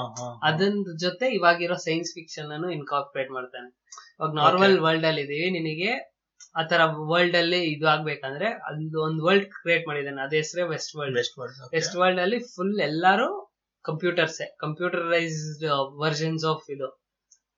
[0.43, 3.85] ಅದನ್ನ ಜೊತೆ ಇವಾಗಿರೋ ಸೈನ್ಸ್ ಫಿಕ್ಷನ್ ಅನ್ನು ಇನ್ಕಾರ್ಪೊರೇಟ್ ಮಾಡ್ತಾನೆ.
[4.19, 6.15] ಇವಾಗ ನಾರ್ಮಲ್ ವರ್ಲ್ಡ್ ಅಲ್ಲಿ ಇದೀವಿ ನಿನಗೆ
[6.55, 11.39] ಆತರ ವರ್ಲ್ಡ್ ಅಲ್ಲಿ ಇದು ಆಗ್ಬೇಕಂದ್ರೆ ಅದು ಒಂದ್ ವರ್ಲ್ಡ್ ಕ್ರಿಯೇಟ್ ಮಾಡಿದಾನೆ ಅದೇ ಹೆಸರೇ West world West
[11.39, 15.65] world, West world ಅಲ್ಲಿ ಫುಲ್ ಎಲ್ಲಾರು ಕಂಪ್ಯೂಟರ್ಸ್ ಕಂಪ್ಯೂಟರೈಸ್ಡ್
[15.97, 17.05] ವರ್ಷನ್ಸ್ ಆಫ್ ಇದು.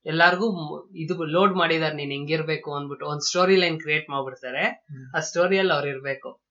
[0.05, 0.47] ಎಲ್ಲಾರ್ಗು
[0.95, 4.85] ಇದು ಲೋಡ್ ಮಾಡಿದಾರೆ ನೀನ್ ಹೆಂಗಿರ್ಬೇಕು ಅಂದ್ಬಿಟ್ಟು ಒಂದ್ ಸ್ಟೋರಿ ಲೈನ್ ಕ್ರಿಯೇಟ್ ಮಾಡ್ಬಿಡ್ತಾರೆ.
[5.15, 6.46] ಆ ಸ್ಟೋರಿಯಲ್ಲಿ ಅವ್ರು ಇರ್ಬೇಕು.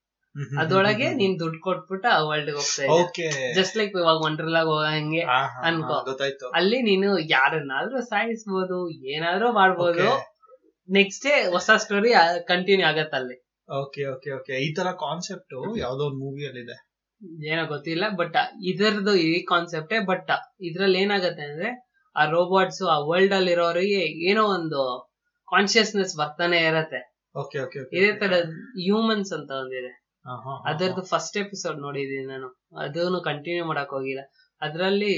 [0.61, 2.83] ಅದ್ರೊಳಗೆ ನೀನ್ ದುಡ್ಡು ಕೊಟ್ಬಿಟ್ಟು ಆ ವರ್ಲ್ಡ್ ಹೋಗ್ತಾ.
[2.83, 3.53] ಇದ್ದೆ.
[3.55, 5.23] ಜಸ್ಟ್ ಲೈಕ್ ಇವಾಗ ವಂಡರ್ಲಾಗ್ ಹೋಗಂಗೆ
[5.63, 5.97] ಅನ್ಕೋ.
[6.55, 8.79] ಅಲ್ಲಿ ನೀನು ಯಾರನ್ನಾದ್ರೂ ಸಾಯಿಸ್ಬೋದು
[9.15, 10.09] ಏನಾದ್ರೂ ಮಾಡ್ಬೋದು.
[10.89, 12.11] ನೆಕ್ಸ್ಟ್ ಡೇ ಹೊಸ ಸ್ಟೋರಿ
[12.47, 13.37] ಕಂಟಿನ್ಯೂ ಆಗತ್ತ ಅಲ್ಲಿ.
[13.69, 16.77] ಓಕೆ ಓಕೆ ಓಕೆ ಈ ತರ ಕಾನ್ಸೆಪ್ಟ್ ಯಾವ್ದೋ ಒಂದು ಮೂವಿಯಲ್ಲಿ ಇದೆ
[17.45, 21.71] ಏನೋ ಗೊತ್ತಿಲ್ಲ ಬಟ್ ಇದರದ್ದು ಈ ಕಾನ್ಸೆಪ್ಟೇ ಬಟ್ ಇದ್ರಲ್ಲಿ ಏನಾಗತ್ತೆ ಅಂದ್ರೆ
[22.17, 24.81] ಆ ರೋಬೋಟ್ಸ್ ಆ ವರ್ಲ್ಡ್ ಅಲ್ಲಿ ಇರೋರಿಗೆ ಏನೋ ಒಂದು
[25.49, 27.01] ಕಾನ್ಶಿಯಸ್ನೆಸ್ ಬರ್ತಾನೆ ಇರತ್ತೆ.
[27.35, 28.35] ಓಕೆ ಓಕೆ ಇದೇ ತರ
[28.79, 30.06] ಹ್ಯೂಮನ್ಸ್ ಅಂತ ಒಂದಿದೆ.
[30.67, 32.49] ಅದರದ್ದು ಫಸ್ಟ್ ಎಪಿಸೋಡ್ ನೋಡಿದೀನಿ ನಾನು.
[32.83, 34.23] ಅದನ್ನು ಕಂಟಿನ್ಯೂ ಮಾಡಕ್ ಹೋಗಿಲ್ಲ.
[34.61, 35.15] ಅದ್ರಲ್ಲಿ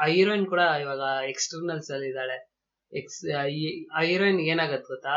[0.00, 2.36] ಆ ಹೀರೋಯಿನ್ ಕೂಡ ಇವಾಗ ಎಕ್ಸ್ಟರ್ನಲ್ಸ್ ಅಲ್ಲಿ ಇದ್ದಾಳೆ.
[2.92, 3.20] ಎಕ್ಸ್
[3.98, 5.14] ಆ ಹೀರೋಯಿನ್ ಏನಾಗತ್ತೆ ಗೊತ್ತಾ?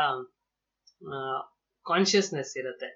[1.86, 2.88] ಕಾನ್ಶಿಯಸ್ನೆಸ್ ಇರುತ್ತೆ.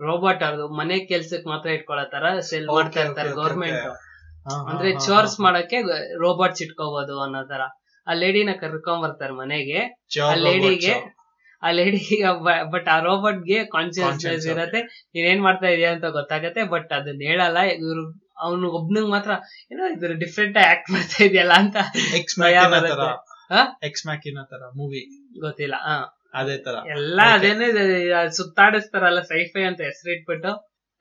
[0.00, 3.86] ರೋಬೋಟ್ ಅವ್ರದ್ದು ಮನೆ ಕೆಲ್ಸಕ್ಕೆ ಮಾತ್ರ ಇಟ್ಕೊಳ್ಳೋ ತರ ಸೆಲ್ ಮಾಡ್ತಾ ಇರ್ತಾರೆ ಗೌರ್ಮೆಂಟ್
[4.68, 5.78] ಅಂದ್ರೆ ಚೋರ್ಸ್ ಮಾಡಕ್ಕೆ
[6.18, 7.62] ರೋಬೋಟ್ಸ್ ಇಟ್ಕೋಬಹುದು ಅನ್ನೋ ತರ.
[8.06, 9.80] ಆ ಲೇಡಿನ ಕರ್ಕೊಂಡ್ ಬರ್ತಾರೆ ಮನೆಗೆ.
[10.30, 10.94] ಆ ಲೇಡಿಗೆ
[11.62, 12.22] ಆ ಲೇಡಿ
[12.70, 14.80] ಬಟ್ ಆ ರೋಬೋಟ್ಗೆ ಕಾನ್ಶಿಯಸ್ನೆಸ್ ಇರತ್ತೆ.
[15.14, 17.58] ನೀನೇನ್ ಮಾಡ್ತಾ ಇದೀಯ ಅಂತ ಗೊತ್ತಾಗತ್ತೆ ಬಟ್ ಅದನ್ನ ಹೇಳಲ್ಲ.
[17.58, 18.04] ಇವ್ರು
[18.38, 19.30] ಅವ್ನು ಒಬ್ನಿಗ್ ಮಾತ್ರ
[19.72, 21.76] ಏನೋ ಇದ್ರ ಡಿಫ್ರೆಂಟ್ ಆಕ್ಟ್ ಮಾಡ್ತಾ ಇದೆಯಲ್ಲ ಅಂತ
[22.16, 22.36] ಎಕ್ಸ್?
[23.84, 24.70] ಎಕ್ಸ್ ಮ್ಯಾಕಿನ ತರ.
[24.76, 25.02] ಮೂವಿ
[25.40, 25.74] ಗೊತ್ತಿಲ್ಲ.
[25.74, 26.14] ಹಾ.
[26.34, 26.76] ಅದೇ ತರ.
[26.90, 30.50] ಎಲ್ಲಾ ಅದೇನೇ ಅದೇನೆ ಸುತ್ತಾಡಿಸ್ತಾರಲ್ಲ ಸೈಫೈ ಅಂತ ಹೆಸರಿಟ್ಬಿಟ್ಟು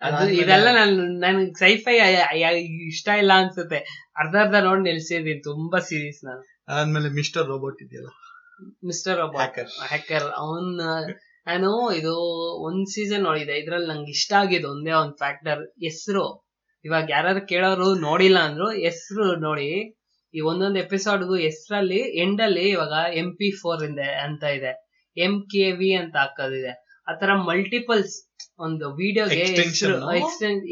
[0.01, 1.95] ಅದು ಇದೆಲ್ಲ ನನ್ ನನ್ ಸೈಫೈ
[2.87, 3.79] ಇಷ್ಟ ಇಲ್ಲ ಅನ್ಸುತ್ತೆ.
[4.15, 6.43] ಅರ್ಧ ಅರ್ಧ ನೋಡಿ ನಿಲ್ಸಿದೀನಿ ತುಂಬಾ ಸೀರೀಸ್ ನಾನು.
[6.67, 8.09] ಅದಾದ್ಮೇಲೆ ಮಿಸ್ಟರ್ ರೋಬೋಟ್ ಇದೆಯಲ್ಲ?
[8.87, 9.19] ಮಿಸ್ಟರ್.
[9.91, 10.69] ಹ್ಯಾಕರ್ ಅವನ್
[11.47, 12.13] ನಾನು ಇದು
[12.67, 13.55] ಒಂದ್ ಸೀಸನ್ ನೋಡಿದೆ.
[13.57, 16.25] ಇದ್ರಲ್ಲಿ ನಂಗೆ ಇಷ್ಟ ಆಗಿದೆ ಒಂದೇ ಒಂದ್ ಫ್ಯಾಕ್ಟರ್ ಹೆಸರು.
[16.85, 19.69] ಇವಾಗ ಯಾರು ಕೇಳೋರು ನೋಡಿಲ್ಲ ಅಂದ್ರು ಹೆಸರು ನೋಡಿ.
[20.33, 24.71] ಈ ಒಂದೊಂದ್ ಎಪಿಸೋಡ್ಗು ಹೆಸರಲ್ಲಿ ಎಂಡ್ ಅಲ್ಲಿ ಇವಾಗ ಎಂ ಪಿ ಫೋರ್ ಇದೆ ಅಂತ ಇದೆ.
[25.17, 26.73] ಎಂ ಕೆ ವಿ ಅಂತ ಹಾಕೋದಿದೆ.
[27.07, 28.15] ಆತರ ಮಲ್ಟಿಪಲ್ಸ್
[28.59, 29.43] ಒಂದು ವಿಡಿಯೋಗೆ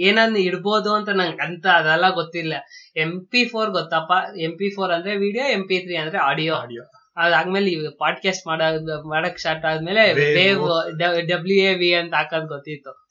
[0.07, 2.53] ಏನನ್ನ ಇಡ್ಬೋದು ಅಂತ ನಂಗೆ ಅಂತ ಅದೆಲ್ಲ ಗೊತ್ತಿಲ್ಲ.
[2.97, 4.11] ಎಂ ಪಿ ಫೋರ್ ಗೊತ್ತಪ್ಪ.
[4.37, 8.61] ಎಂ ಪಿ ಫೋರ್ ಅಂದ್ರೆ ವಿಡಿಯೋ ಎಂ ಪಿ ತ್ರೀ ಅಂದ್ರೆ ಆಡಿಯೋ ಆಡಿಯೋ ಅದಾದ್ಮೇಲೆ ಪಾಡ್ಕಾಸ್ಟ್ ಮಾಡ
[9.07, 10.13] ಮಾಡಕ್ ಸ್ಟಾರ್ಟ್ ಆದ್ಮೇಲೆ.
[10.13, 10.67] ವೇವ್
[11.27, 13.05] ಡಬ್ಲ್ಯೂ ಎ ವಿ ಅಂತ ಹಾಕೋದ್ ಗೊತ್ತಿತ್ತು.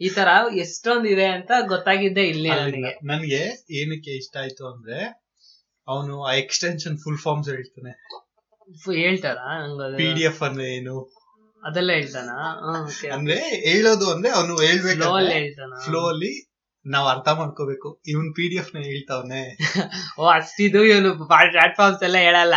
[0.00, 2.98] ಈ ತರ ಎಷ್ಟೊಂದ್ ಇದೆ ಅಂತ ಗೊತ್ತಾಗಿದ್ದೆ ಇಲ್ಲಿ ನನಗೆ.
[3.04, 5.22] ನನ್ಗೆ ಏನಕ್ಕೆ ಇಷ್ಟ ಆಯ್ತು ಅಂದ್ರೆ
[5.88, 8.08] ಅವನು ಆ ಎಕ್ಸ್ಟೆನ್ಷನ್ ಫುಲ್ ಫಾರ್ಮ್ಸ್ ಹೇಳ್ತಾನೆ.
[9.00, 9.36] ಹೇಳ್ತಾರ?
[9.96, 11.20] ಪಿ ಡಿ ಎಫ್ ಅಂದ್ರೆ ಏನು?
[11.64, 12.28] ಅದೆಲ್ಲ ಹೇಳ್ತಾನ?
[13.12, 13.36] ಅಂದ್ರೆ
[13.72, 15.00] ಹೇಳೋದು ಅಂದ್ರೆ ಅವನು ಹೇಳ್ಬೇಕು
[15.84, 16.49] ಫ್ಲೋ ಅಲ್ಲಿ
[16.86, 18.00] ನಾವ್ ಅರ್ಥ ಮಾಡ್ಕೋಬೇಕು.
[18.08, 19.58] ಇವನ್ ಪಿ ಡಿ ಎಫ್ನ ಹೇಳ್ತಾವನೆ.
[20.18, 22.54] ಓ ಅಷ್ಟಿದು ಇವನು ಪ್ಲಾಟ್ಫಾರ್ಮ್ಸ್ ಎಲ್ಲ ಹೇಳಲ್ಲ.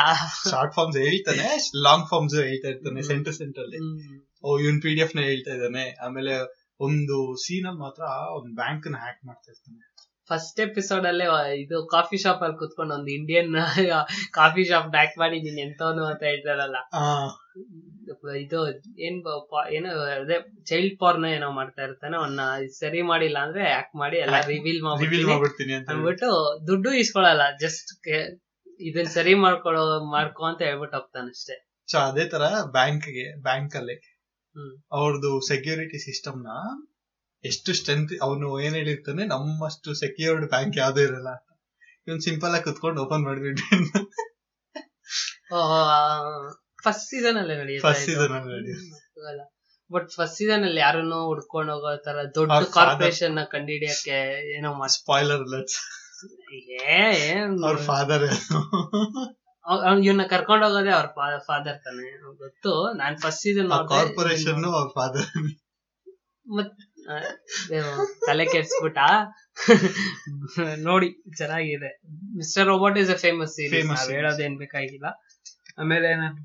[0.51, 3.01] ಶಾರ್ಟ್ ಫಾರ್ಮ್ಸ್ ಹೇಳ್ತಾನೆ ಲಾಂಗ್ ಫಾರ್ಮ್ಸ್ ಹೇಳ್ತಾ ಇರ್ತಾನೆ.
[3.01, 3.77] ಸೆಂಟರ್ ಸೆಂಟರ್ ಅಲ್ಲಿ.
[4.43, 6.05] ಓ ಇವನ್ ಪಿ ಡಿ ಎಫ್ನ ಹೇಳ್ತಾ ಇದ್ದಾನೆ.
[6.05, 9.93] ಆಮೇಲೆ ಒಂದು ಸೀನ್ ಅಲ್ಲಿ ಮಾತ್ರ ಒಂದ್ ಬ್ಯಾಂಕ್ನ ಹ್ಯಾಕ್ ಮಾಡ್ತಾ ಇರ್ತಾನೆ.
[10.29, 11.25] ಫಸ್ಟ್ ಎಪಿಸೋಡ್ ಅಲ್ಲೇ
[11.63, 13.49] ಇದು ಕಾಫಿ ಶಾಪ್ ಅಲ್ಲಿ ಕುತ್ಕೊಂಡು ಒಂದು ಇಂಡಿಯನ್
[14.31, 16.77] ಕಾಫಿ ಶಾಪ್ ಬ್ಯಾಕ್ ಮಾಡಿ ನೀನ್ ಎಂತವನು ಅಂತ ಹೇಳ್ತಾರಲ್ಲ.
[18.43, 18.59] ಇದು
[19.07, 19.17] ಏನ್
[19.77, 20.38] ಏನೋ ಅದೇ
[20.69, 22.41] ಚೈಲ್ಡ್ ಪಾರ್ನ ಏನೋ ಮಾಡ್ತಾ ಇರ್ತಾನೆ ಅವನ್ನ
[22.79, 25.73] ಸರಿ ಮಾಡಿಲ್ಲ ಅಂದ್ರೆ ಯಾಕ್ ಮಾಡಿ ಎಲ್ಲ ರಿವೀಲ್ ಮಾಡ್ಬಿಡ್ತೀನಿ.
[25.81, 26.31] ಅಂದ್ಬಿಟ್ಟು
[26.67, 27.91] ದುಡ್ಡು ಇಸ್ಕೊಳಲ್ಲ ಜಸ್ಟ್
[28.79, 29.83] ಇದನ್ನ ಸರಿ ಮಾಡ್ಕೊಳೋ
[30.15, 31.55] ಮಾಡ್ಕೊ ಅಂತ ಹೇಳ್ಬಿಟ್ಟು ಹೋಗ್ತಾನೆ ಅಷ್ಟೇ.
[31.89, 32.43] ಸೊ ಅದೇ ತರ
[32.77, 33.97] ಬ್ಯಾಂಕ್ಗೆ ಬ್ಯಾಂಕ್ ಅಲ್ಲಿ.
[34.91, 36.49] ಅವ್ರದ್ದು ಸೆಕ್ಯೂರಿಟಿ ಸಿಸ್ಟಮ್ನ
[37.43, 41.49] ಎಷ್ಟು ಸ್ಟ್ರೆಂತ್ ಅವನು ಏನ್ ಹೇಳಿರ್ತಾನೆ ನಮ್ಮಷ್ಟು ಸೆಕ್ಯೂರ್ಡ್ ಬ್ಯಾಂಕ್ ಯಾವ್ದು ಇರಲ್ಲ ಅಂತ.
[42.08, 43.63] ಇವನ್ ಸಿಂಪಲ್ ಆಗಿ ಕುತ್ಕೊಂಡು ಓಪನ್ ಮಾಡ್ಬಿಟ್ಟು
[46.86, 49.43] ಫಸ್ಟ್ ಸೀಸನ್ ಅಲ್ಲೇ ನಡೆಯುತ್ತೆ ಫಸ್ಟ್ ಸೀಸನ್ ಅಲ್ಲೇ ನಡೆಯುತ್ತೆ.
[49.89, 54.17] ಬಟ್ ಫಸ್ಟ್ ಸೀಸನ್ ಅಲ್ಲಿ ಯಾರನ್ನು ಹುಡ್ಕೊಂಡು ಹೋಗೋ ತರ ದೊಡ್ಡ ಕಾರ್ಪೊರೇಷನ್ನ ಕಂಡಿಡಿಯಕ್ಕೆ
[54.58, 55.43] ಏನೋ ಮಾಡ್ ಸ್ಪಾಯ್ಲರ್
[56.89, 57.53] ಏ ಏನ್?
[57.67, 58.25] ಅವ್ರ ಫಾದರ್
[60.06, 61.08] ಇವನ್ನ ಕರ್ಕೊಂಡು ಹೋಗೋದೇ ಅವ್ರ
[61.49, 62.06] ಫಾದರ್ ತಾನೆ
[62.43, 62.71] ಗೊತ್ತು.
[63.01, 65.29] ನಾನ್ ಫಸ್ಟ್ ಸೀಸನ್ ಕಾರ್ಪೊರೇಷನ್ ಅವ್ರ ಫಾದರ್
[68.27, 68.99] ತಲೆ ಕೆಡ್ಸ್ಬಿಟ್ಟ?
[70.89, 71.91] ನೋಡಿ ಚೆನ್ನಾಗಿದೆ.
[72.39, 75.09] Mr Robot is a famous series ಹೇಳೋದೇನ್ ಬೇಕಾಗಿಲ್ಲ.
[75.81, 76.43] ಆಮೇಲೆ ಏನಾದ್ರು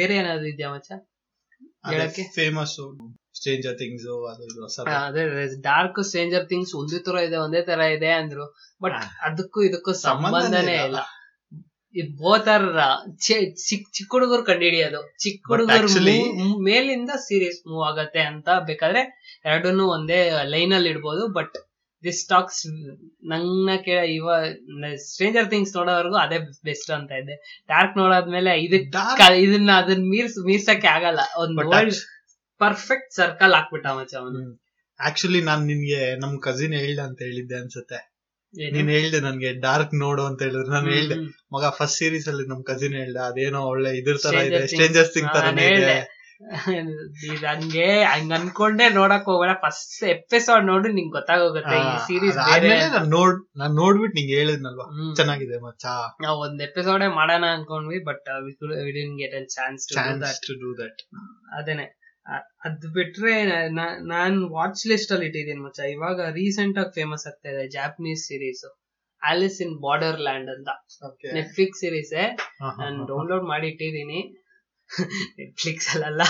[0.00, 0.90] ಬೇರೆ ಏನಾದ್ರು ಇದೆಯಾ ಮಚ್ಚ?
[1.92, 2.22] ಹೇಳಕ್ಕೆ?
[2.38, 2.76] ಫೇಮಸ್
[3.40, 4.06] ಸ್ಟೇಂಜರ್ ಥಿಂಗ್ಸ್
[5.04, 5.22] ಅದು
[5.68, 8.46] ಡಾರ್ಕ್ ಸ್ಟ್ರೇಂಜರ್ ಥಿಂಗ್ಸ್ ಒಂದೇ ತರ ಇದೆ ಒಂದೇ ತರ ಇದೆ ಅಂದ್ರು.
[8.82, 8.96] ಬಟ್
[9.28, 11.00] ಅದಕ್ಕೂ ಇದಕ್ಕೂ ಸಂಬಂಧನೇ ಇಲ್ಲ.
[11.98, 12.80] ಇದು ಬೋತರ
[13.18, 15.88] ಚಿಕ್ಕ ಚಿಕ್ಕ ಹುಡುಗರು ಕಂಡಿಡಿಯೋದು ಚಿಕ್ಕ ಹುಡುಗರು
[16.62, 19.02] ಮೇಲಿಂದ ಸೀರೀಸ್ ಮೂವ್ ಆಗತ್ತೆ ಅಂತ ಬೇಕಾದ್ರೆ
[19.44, 21.54] ಎರಡನ್ನೂ ಒಂದೇ ಲೈನ್ ಅಲ್ಲಿ ಇಡ್ಬೋದು ಬಟ್
[22.04, 22.66] ದಿಸ್ ಟಾಕ್ಸ್
[23.24, 24.28] ನನ್ನ ಕೇಳ ಇವ
[24.96, 27.64] ಸ್ಟ್ರೇಂಜರ್ ಥಿಂಗ್ಸ್ ನೋಡೋವರೆಗೂ ಅದೇ ಬೆಸ್ಟ್ ಅಂತ ಇದೆ.
[27.68, 31.20] ಡಾರ್ಕ್ ನೋಡಾದ್ಮೇಲೆ ಇದಕ್ Dark- ಇದನ್ನ ಅದನ್ನ ಮೀರ್ಸ್ ಮೀರ್ಸಕ್ಕೆ ಆಗಲ್ಲ.
[31.38, 32.26] ಒಂದ್ actu-
[32.58, 34.62] ಪರ್ಫೆಕ್ಟ್ ಸರ್ಕಲ್ ಹಾಕ್ಬಿಟ್ಟ ಮಚ್ಚ ಅವನು.
[35.00, 38.17] ಆಕ್ಚುಲಿ ನಾನ್ ನಿನ್ಗೆ ನಮ್ ಕಸಿನ್ ಹೇಳ್ದ ಅಂತ ಹೇಳಿದ್ದೆ ಅನ್ಸುತ್ತೆ.
[38.54, 40.70] ನೀನ್ ಹೇಳ್ದೆ ನನ್ಗೆ ಡಾರ್ಕ್ ನೋಡು ಅಂತ ಹೇಳಿದ್ರು.
[40.70, 41.16] ನಾನು ಹೇಳ್ದೆ
[41.52, 44.66] ಮಗ ಫಸ್ಟ್ ಸೀರೀಸ್ ಅಲ್ಲಿ ನಮ್ ಕಸಿನ್ ಹೇಳ್ದೆ ಅದೇನೋ ಒಳ್ಳೆ ಇದ್ರ ತರ ಇದೆ.
[44.66, 45.66] ಸ್ಟ್ರೇಂಜರ್ಸ್ ಥಿಂಗ್ ತರ ಇದೆ.
[45.68, 45.98] ಹೇಳ್ದೆ.
[47.46, 51.76] ಹಂಗೆ ಹಂಗ ಅನ್ಕೊಂಡೆ ನೋಡಕ್ ಹೋಗ್ಬೇಡ ಫಸ್ಟ್ ಎಪಿಸೋಡ್ ನೋಡು ನಿಂಗ್ ಗೊತ್ತಾಗೋಗುತ್ತೆ.
[51.86, 52.36] ಈ ಸೀರೀಸ್
[53.08, 55.14] ನೋಡ್ ನಾನ್ ನೋಡ್ಬಿಟ್ಟು ನಿಂಗೆ ಹೇಳಿದ್ನಲ್ವಾ.
[55.14, 56.16] ಚೆನ್ನಾಗಿದೆ ಮಚ್ಚಾ.
[56.20, 58.28] ನಾವ್ ಒಂದ್ ಎಪಿಸೋಡೇ ಮಾಡೋಣ ಅನ್ಕೊಂಡ್ವಿ but
[58.84, 59.88] within get an chance
[60.46, 61.02] to do that
[61.58, 61.97] ಅದೇನೆ ಅ-
[62.64, 63.34] ಅದ್ ಬಿಟ್ರೆ
[64.12, 65.80] ನಾನ್ ವಾಚ್ ಲಿಸ್ಟ್ ಅಲ್ಲಿ ಇಟ್ಟಿದ್ದೀನಿ ಮಚ್ಚ.
[65.94, 68.64] ಇವಾಗ ರೀಸೆಂಟ್ ಆಗಿ ಫೇಮಸ್ ಆಗ್ತಾ ಇದೆ Japanese series
[69.22, 69.74] Alice in
[70.20, 70.68] Borderland ಅಂತ
[71.34, 72.12] ನೆಟ್ಫ್ಲಿಕ್ಸ್ ಸೀರೀಸ್
[72.78, 74.20] ನಾನು ಡೌನ್ಲೋಡ್ ಮಾಡಿ ಇಟ್ಟಿದ್ದೀನಿ.
[75.38, 76.22] ನೆಟ್ಫ್ಲಿಕ್ಸ್ ಅಲ್ಲ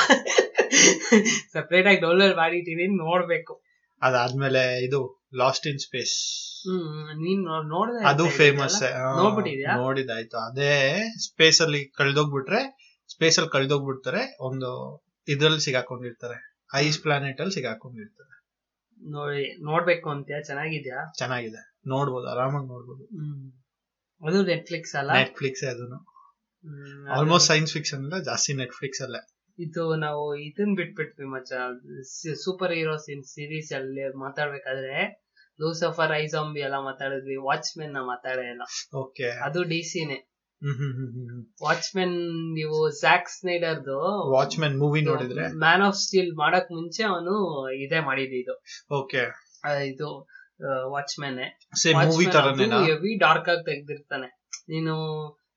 [1.53, 3.55] ಸಪ್ರೇಟ್ ಆಗಿ ಡೌನ್ಲೋಡ್ ಮಾಡಿ ಇಟ್ಟಿದ್ದೀನಿ ನೋಡ್ಬೇಕು.
[4.03, 5.01] ಅದಾದ್ಮೇಲೆ ಇದು
[5.37, 6.15] ಲಾಸ್ಟ್ ಇನ್ ಸ್ಪೇಸ್
[6.69, 6.87] ಹ್ಮ್
[7.23, 8.79] ನೀನ್ ನೋಡ್- ನೋಡ್ದೆ ಅದು ಫೇಮಸ್?
[9.19, 9.73] ನೋಡ್ಬಿಟ್ಟಿದ್ಯಾ?
[9.77, 10.73] ನೋಡಿದಾಯ್ತು ಅದೇ
[11.27, 12.61] ಸ್ಪೇಸ್ ಅಲ್ಲಿ ಕಳ್ದೋಗ್ಬಿಟ್ರೆ
[13.11, 14.71] ಸ್ಪೇಸ್ ಅಲ್ಲಿ ಕಳ್ದೋಗ್ಬಿಡ್ತಾರೆ ಒಂದು
[15.29, 16.57] ಇದ್ರಲ್ಲಿ ಸಿಗಾಕೊಂಡಿರ್ತಾರೆ.
[16.75, 18.39] ಐಸ್ ಪ್ಲಾನೆಟ್ ಅಲ್ಲಿ ಸಿಗಾಕೊಂಡಿರ್ತಾರೆ.
[19.11, 20.41] ನೋಡಿ ನೋಡ್ಬೇಕು ಅಂತ್ಯಾ?
[20.41, 21.13] ಚೆನ್ನಾಗಿದ್ಯಾ?
[21.19, 21.73] ಚೆನ್ನಾಗಿದೆ.
[21.87, 23.05] ನೋಡ್ಬೋದು ಆರಾಮಾಗಿ ನೋಡ್ಬೋದು.
[24.27, 25.13] ಅದು ನೆಟ್ಫ್ಲಿಕ್ಸ್ ಅಲ್ಲ?
[25.13, 29.27] ನೆಟ್ಫ್ಲಿಕ್ಸ್ ಅದನ್ನು ಅದು- ಆಲ್ಮೋಸ್ಟ್ ಸೈನ್ಸ್ ಫಿಕ್ಷನ್ ಎಲ್ಲ ಜಾಸ್ತಿ ನೆಟ್ಫ್ಲಿಕ್ಸ್ ಅಲ್ಲೇ.
[29.59, 31.53] ಇದು ನಾವು ಇದನ್ ಬಿಟ್ಬಿಟ್ವಿ ಮಚ್ಚ.
[32.35, 35.25] ಸೂಪರ್ ಹೀರೋಸ್ ಇನ್ ಸೀರೀಸ್ ಅಲ್ಲಿ ಮಾತಾಡ್ಬೇಕಾದ್ರೆ
[35.61, 38.63] ಲೂಸಫರ್ ಐಸಾಂಬಿ ಎಲ್ಲ ಮಾತಾಡಿದ್ವಿ ವಾಚ್ಮೆನ್ನ ಮಾತಾಡೇ ಇಲ್ಲ.
[38.97, 39.83] ಓಕೆ ಅದು ಡಿ
[41.65, 42.17] ವಾಚ್ಮೆನ್
[42.55, 45.57] ನೀವು ಜಾಕ್ ಸ್ನೈಡರ್ದು ವಾಚ್ಮೆನ್ ಮೂವಿ ನೋಡಿದ್ರೆ?
[45.57, 47.35] ಮ್ಯಾನ್ ಆಫ್ ಸ್ಟೀಲ್ ಮಾಡಕ್ ಮುಂಚೆ ಅವನು
[47.73, 48.63] ಇದೇ ಮಾಡಿದ್ದು ಇದು.
[48.95, 49.23] ಓಕೆ.
[49.87, 50.29] ಇದು
[50.91, 51.39] ವಾಚ್ಮೆನ್
[52.87, 54.51] ಹೆವಿ ಡಾರ್ಕ್ ಆಗಿ ತೆಗ್ದಿರ್ತಾನೆ.
[54.69, 54.95] ನೀನು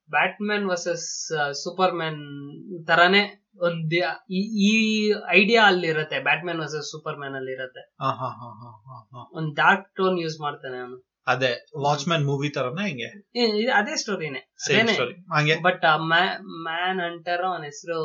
[0.09, 1.27] ಬ್ಯಾಟ್ಮ್ಯಾನ್ ವರ್ಸಸ್
[1.63, 2.21] ಸೂಪರ್ ಮ್ಯಾನ್
[2.87, 3.93] ತರಾನೇ ಒಂದ್
[4.29, 7.93] ಈ- ಐಡಿಯಾ ಅಲ್ಲಿ ಇರತ್ತೆ ಬ್ಯಾಟ್ಮ್ಯಾನ್ ವರ್ಸಸ್ ಸೂಪರ್ ಮ್ಯಾನ್ ಅಲ್ಲಿ ಇರತ್ತೆ
[9.33, 11.10] ಒಂದ್ ಡಾರ್ಕ್ ಟೋನ್ ಯೂಸ್ ಮಾಡ್ತಾನೆ ಅವನು.
[11.31, 11.51] ಅದೇ
[11.85, 13.09] ವಾಚ್ಮ್ಯಾನ್ ಮೂವಿ ತರನ ಹಿಂಗೆ.
[13.79, 14.41] ಅದೇ ಸ್ಟೋರಿನೇ
[15.35, 15.55] ಹಂಗೆ.
[15.67, 15.85] ಬಟ್
[16.63, 17.99] ಮ್ಯಾನ್ ಅಂಟರ್ ಅವನ ಹೆಸರು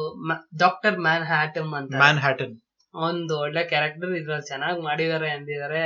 [0.58, 1.92] ಡಾಕ್ಟರ್ ಮ್ಯಾನ್ ಹ್ಯಾಟಮ್ ಅಂತ.
[1.96, 2.54] ಮ್ಯಾನ್ ಹ್ಯಾಟನ್
[2.94, 5.82] ಒಂದು ಒಳ್ಳೆ ಕ್ಯಾರೆಕ್ಟರ್ ಇದ್ರಲ್ಲಿ ಚೆನ್ನಾಗಿ ಮಾಡಿದಾರೆ ಅಂದಿದ್ದಾರೆ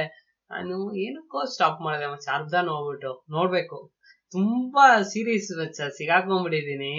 [0.51, 2.07] ನಾನು ಏನಕ್ಕೋ ಸ್ಟಾಪ್ ಮಾಡಿದೆ.
[2.13, 3.79] ಮತ್ತೆ ಅರ್ಧ ನೋಡ್ಬಿಟ್ಟು ನೋಡ್ಬೇಕು.
[4.35, 5.49] ತುಂಬಾ ಸೀರೀಸ್
[5.99, 6.95] ಸಿಗಾಕೊಂಡ್ಬಿಟ್ಟಿದೀನಿ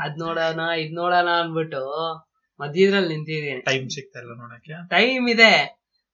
[0.00, 1.82] ಅದ್ ನೋಡೋಣ ಇದ್ ನೋಡೋಣ ಅನ್ಬಿಟ್ಟು
[2.60, 3.62] ಮಧ್ಯದ್ರಲ್ಲಿ ನಿಂತಿದೀನಿ.
[3.70, 5.52] ಟೈಮ್ ಸಿಗ್ತಾ ಇಲ್ಲ ನೋಡಕ್ಕೆ ಟೈಮ್ ಇದೆ.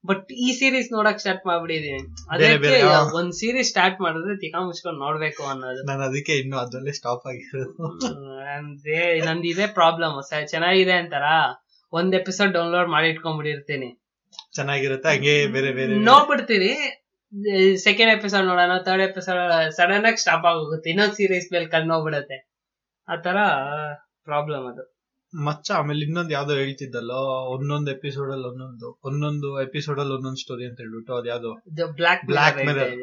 [0.05, 2.03] ಬಟ್ ಈ ಸೀರೀಸ್ ನೋಡಕ್ ಸ್ಟಾರ್ಟ್ ಮಾಡ್ಬಿಟ್ಟಿದೀನಿ.
[2.31, 2.77] ಅದಕ್ಕೆ
[3.19, 5.87] ಒಂದ್ ಸೀರೀಸ್ ಸ್ಟಾರ್ಟ್ ಮಾಡಿದ್ರೆ ತಿಕಾ ಮುಚ್ಕೊಂಡ್ ನೋಡ್ಬೇಕು ಅನ್ನೋದು.
[5.87, 7.89] ನಾನು ಅದಕ್ಕೆ ಇನ್ನು ಅದ್ರಲ್ಲೇ ಸ್ಟಾಪ್ ಆಗಿರೋದು.
[8.57, 11.25] ಅಂದ್ರೆ ನಂದು ಇದೇ ಪ್ರಾಬ್ಲಮ್ ಚೆನ್ನಾಗಿದೆ ಅಂತಾರ?
[11.93, 13.91] ಒಂದ್ ಎಪಿಸೋಡ್ ಡೌನ್ಲೋಡ್ ಮಾಡಿ ಇಟ್ಕೊಂಡ್ಬಿಟ್ಟಿರ್ತೀನಿ.
[14.55, 16.73] ಚೆನ್ನಾಗಿರುತ್ತೆ ಹಂಗೆ ಬೇರೆ ಬೇರೆ ನೋಡ್ಬಿಡ್ತೀನಿ.
[17.77, 19.41] ಸೆಕೆಂಡ್ ಎಪಿಸೋಡ್ ನೋಡೋಣ ತರ್ಡ್ ಎಪಿಸೋಡ್
[19.73, 20.91] ಸಡನ್ ಆಗಿ ಸ್ಟಾಪ್ ಆಗೋಗುತ್ತೆ.
[20.91, 22.39] ಇನ್ನೊಂದ್ ಸೀರೀಸ್ ಮೇಲೆ ಕಣ್ಣು ಹೋಗ್ಬಿಡುತ್ತೆ
[23.09, 23.39] ಆತರ
[24.25, 25.00] ಪ್ರಾಬ್ಲಮ್ ಅದು.
[25.35, 27.11] ಮಚ್ಚ ಆಮೇಲೆ ಇನ್ನೊಂದು ಯಾವ್ದೋ ಹೇಳ್ತಿದ್ದಲ್ಲ
[27.55, 31.53] ಒಂದೊಂದು ಎಪಿಸೋಡ್ ಅಲ್ಲಿ ಒಂದೊಂದು ಒಂದೊಂದು ಎಪಿಸೋಡ್ ಅಲ್ಲಿ ಒಂದೊಂದು ಸ್ಟೋರಿ ಅಂತ ಹೇಳ್ಬಿಟ್ಟು ಅದ್ ಯಾವ್ದು.
[32.27, 32.95] Black Mirror.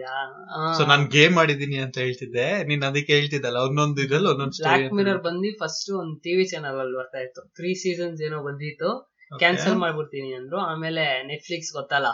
[0.78, 2.64] ಸೊ ನಾನ್ ಗೇಮ್ ಮಾಡಿದೀನಿ ಅಂತ ಹೇಳ್ತಿದ್ದೆ.
[2.64, 7.18] ನೀನ್ ಅದಕ್ಕೆ ಹೇಳ್ತಿದ್ದಲ್ಲ ಒಂದೊಂದು ಇದ್ರಲ್ಲಿ ಒಂದೊಂದು ಬ್ಲಾಕ್ ಮಿರರ್ ಬಂದು ಫಸ್ಟ್ ಒಂದ್ ಟಿವಿ ಚಾನಲ್ ಅಲ್ಲಿ ಬರ್ತಾ
[7.18, 7.42] ಇತ್ತು.
[7.56, 9.14] ತ್ರೀ ಸೀಸನ್ಸ್ ಏನೋ ಬಂದಿತ್ತು.
[9.38, 10.58] ಕ್ಯಾನ್ಸಲ್ ಮಾಡ್ಬಿಡ್ತೀನಿ ಅಂದ್ರು.
[10.58, 12.08] ಆಮೇಲೆ ನೆಟ್ಫ್ಲಿಕ್ಸ್ ಗೊತ್ತಲ್ಲ.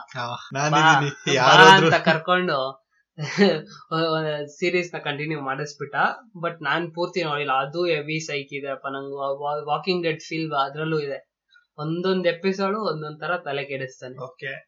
[2.04, 2.83] ಕರ್ಕೊಂಡು
[4.58, 5.96] ಸೀರೀಸ್ನ ಕಂಟಿನ್ಯೂ ಮಾಡಿಸ್ಬಿಟ್ಟ.
[6.42, 7.52] ಬಟ್ ನಾನ್ ಪೂರ್ತಿ ನೋಡಿಲ್ಲ.
[7.52, 9.18] ಅದು ಹೆವಿ ಸೈಕ್ ಇದೆ ಅಪ್ಪ ನಂಗೆ.
[9.66, 11.20] ವಾಕಿಂಗ್ ಡೆಡ್ ಫೀಲ್ ಅದ್ರಲ್ಲೂ ಇದೆ.
[11.78, 14.16] ಒಂದೊಂದ್ ಎಪಿಸೋಡ್ ಒಂದೊಂದ್ ತರ ತಲೆ ಕೆಡಿಸ್ತಾನೆ.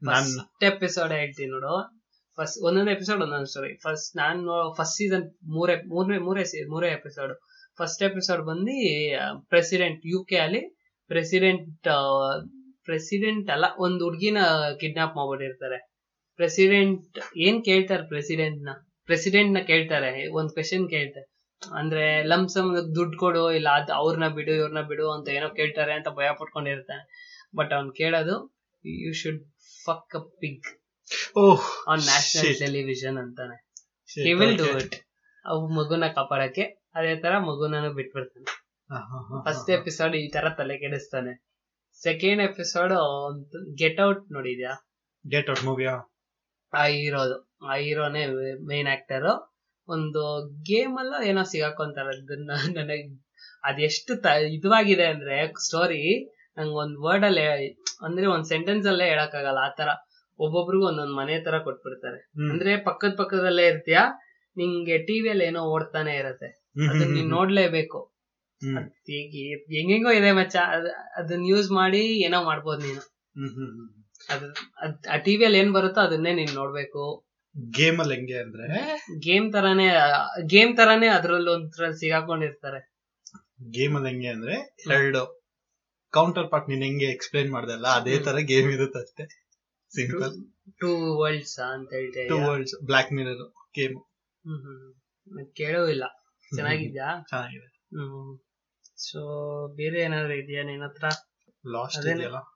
[0.05, 1.73] ಫಸ್ಟ್ ಎಪಿಸೋಡ್ ಹೇಳ್ತೀನಿ ನೋಡು.
[2.38, 7.34] ಫಸ್ಟ್ ಒಂದೊಂದ್ ಎಪಿಸೋಡ್ ಒಂದೊಂದ್ ಸ್ಟೋರಿ ಫಸ್ಟ್ ನಾನು ಫಸ್ಟ್ ಸೀಸನ್ ಮೂರೇ ಮೂರನೇ ಮೂರೇ ಮೂರೇ ಎಪಿಸೋಡ್
[7.79, 8.73] ಫಸ್ಟ್ ಎಪಿಸೋಡ್ ಬಂದು
[9.49, 10.62] ಪ್ರೆಸಿಡೆಂಟ್ ಯು ಕೆ ಅಲ್ಲಿ
[11.10, 11.88] ಪ್ರೆಸಿಡೆಂಟ್
[12.86, 14.39] ಪ್ರೆಸಿಡೆಂಟ್ ಅಲ್ಲ ಒಂದ್ ಹುಡ್ಗಿನ
[14.79, 15.77] ಕಿಡ್ನಾಪ್ ಮಾಡ್ಬಿಟ್ಟಿರ್ತಾರೆ.
[16.36, 18.69] ಪ್ರೆಸಿಡೆಂಟ್ ಏನ್ ಕೇಳ್ತಾರೆ ಪ್ರೆಸಿಡೆಂಟ್ನ?
[19.06, 21.28] ಪ್ರೆಸಿಡೆಂಟ್ನ ಕೇಳ್ತಾರೆ ಒಂದ್ ಕ್ವೆಶನ್ ಕೇಳ್ತಾರೆ.
[21.76, 26.30] ಅಂದ್ರೆ ಲಂಸಮ್ ದುಡ್ಡು ಕೊಡು ಇಲ್ಲ ಅದ್ ಅವ್ರನ್ನ ಬಿಡು ಇವ್ರನ್ನ ಬಿಡು ಅಂತ ಏನೋ ಕೇಳ್ತಾರೆ ಅಂತ ಭಯ
[26.39, 27.04] ಪಟ್ಕೊಂಡಿರ್ತಾನೆ
[27.56, 28.36] ಬಟ್ ಅವ್ನ್ ಕೇಳೋದು
[28.86, 29.41] you should
[29.86, 30.67] fuck a pig
[31.38, 33.58] oh on national television ಅಂತಾನೆ.
[34.24, 34.95] ಹಿ ವಿಲ್ ಡೂ ಇಟ್
[35.45, 36.62] ಅವು ಮಗುನ ಕಾಪಾಡಕ್ಕೆ
[36.95, 38.48] ಅದೇ ತರ ಮಗುನನು ಬಿಟ್ಬಿಡ್ತಾನೆ.
[39.45, 41.34] ಫಸ್ಟ್ ಎಪಿಸೋಡ್ ಈ ತರ ತಲೆ ಕೆಡಿಸ್ತಾನೆ.
[42.04, 42.93] ಸೆಕೆಂಡ್ ಎಪಿಸೋಡ್
[43.78, 44.74] ಗೆಟ್ ಔಟ್ ನೋಡಿದ್ಯಾ?
[45.26, 45.89] ಗೆಟ್ ಔಟ್ movie
[46.75, 46.83] ಆ?
[46.83, 47.55] ಆ ಹೀರೋದು.
[47.65, 49.55] ಆ ಹೀರೋನೇ ಮೇನ್ ಆಕ್ಟರು
[49.88, 52.09] ಒಂದು ಗೇಮ್ ಅಲ್ಲ ಏನೋ ಸಿಗಾಕೊಂತಾರೆ.
[52.09, 53.21] ಅದನ್ನ ನನಗ್
[53.63, 56.25] ಅದೆಷ್ಟು ತ- ಇದುವಾಗಿದೆ ಅಂದ್ರೆ ಸ್ಟೋರಿ
[56.57, 59.59] ನಂಗೆ ಒಂದ್ ವರ್ಡ್ ಅಲ್ಲೇ ಅಂದ್ರೆ ಒಂದ್ ಸೆಂಟೆನ್ಸ್ ಅಲ್ಲೇ ಹೇಳಕ್ಕಾಗಲ್ಲ.
[59.77, 59.88] ತರ
[60.39, 62.31] ಒಬ್ಬೊಬ್ರಿಗೂ ಒಂದೊಂದ್ ಮನೆ ತರ ಕೊಟ್ಬಿಡ್ತಾರೆ.
[62.51, 63.97] ಅಂದ್ರೆ ಪಕ್ಕದ ಪಕ್ಕದಲ್ಲೇ ಇರ್ತೀಯ?
[64.57, 66.47] ನಿಂಗೆ ಟಿವಿಯಲ್ಲಿ ಏನೋ ಓಡ್ತಾನೆ ಇರತ್ತೆ.
[66.89, 68.15] ಅದನ್ನ ನೀನ್ ನೋಡ್ಲೇಬೇಕು.
[69.53, 70.55] ಹೆಂಗೆಂಗೋ ಇದೆ ಮಚ್ಚ.
[70.55, 73.01] ಅದ್- ಅದನ್ನ ಯೂಸ್ ಮಾಡಿ ಏನೋ ಮಾಡ್ಬೋದು ನೀನು.
[74.29, 77.03] ಅದ್ ಆ ಟಿವಿಯಲ್ಲಿ ಏನ್ ಬರುತ್ತೋ ಅದನ್ನೇ ನೀನ್ ನೋಡ್ಬೇಕು.
[77.69, 78.67] ಗೇಮ್ ಅಲ್ಲಿ ಹೆಂಗೆ ಅಂದ್ರೆ?
[79.19, 79.91] ಗೇಮ್ ತರಾನೇ
[80.45, 82.79] ಗೇಮ್ ತರಾನೇ ಅದ್ರಲ್ಲಿ ಒಂಥರ ಸಿಗಾಕೊಂಡಿರ್ತಾರೆ.
[83.71, 84.55] ಗೇಮ್ ಅಲ್ಲಿ ಹೆಂಗೆ ಅಂದ್ರೆ
[84.93, 85.45] ಎರಡು.
[86.13, 89.25] ಕೌಂಟರ್ ಪಾರ್ಟ್ ನೀನ್ ಹೆಂಗೆ ಎಕ್ಸ್ಪ್ಲೈನ್ ಮಾಡ್ದಲ್ಲ ಅದೇ ತರ ಗೇಮ್ ಇರುತ್ತೆ ಅಷ್ಟೇ.
[89.91, 90.33] ಸಿಂಪಲ್
[90.79, 93.38] ಟೂ ವರ್ಲ್ಡ್ಸ್ ಅಂತ ಹೇಳ್ತೇವೆ two worlds Black Mirror
[93.75, 93.97] game.
[94.45, 95.45] Hmm.
[95.55, 96.03] ಕೇಳೂ ಇಲ್ಲ.
[96.55, 97.07] ಚೆನ್ನಾಗಿದ್ಯಾ?
[97.29, 97.67] ಚೆನ್ನಾಗಿದೆ.
[97.95, 98.38] ಹ್ಮ್
[98.97, 99.19] ಸೊ
[99.75, 101.05] ಬೇರೆ ಏನಾದ್ರು ಇದೆಯಾ ನಿನ್ನ ಹತ್ರ?
[101.65, 102.05] ಲಾಸ್ಟ್.
[102.07, 102.55] ಇದೆಯಲ್ಲ?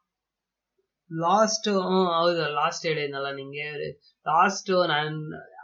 [1.11, 1.69] ಲಾಸ್ಟ್
[2.17, 3.67] ಹೌದು ಲಾಸ್ಟ್ ಹೇಳಿದ್ನಲ್ಲ ನಿಂಗೆ.
[4.25, 5.15] ಲಾಸ್ಟ್ ನಾನ್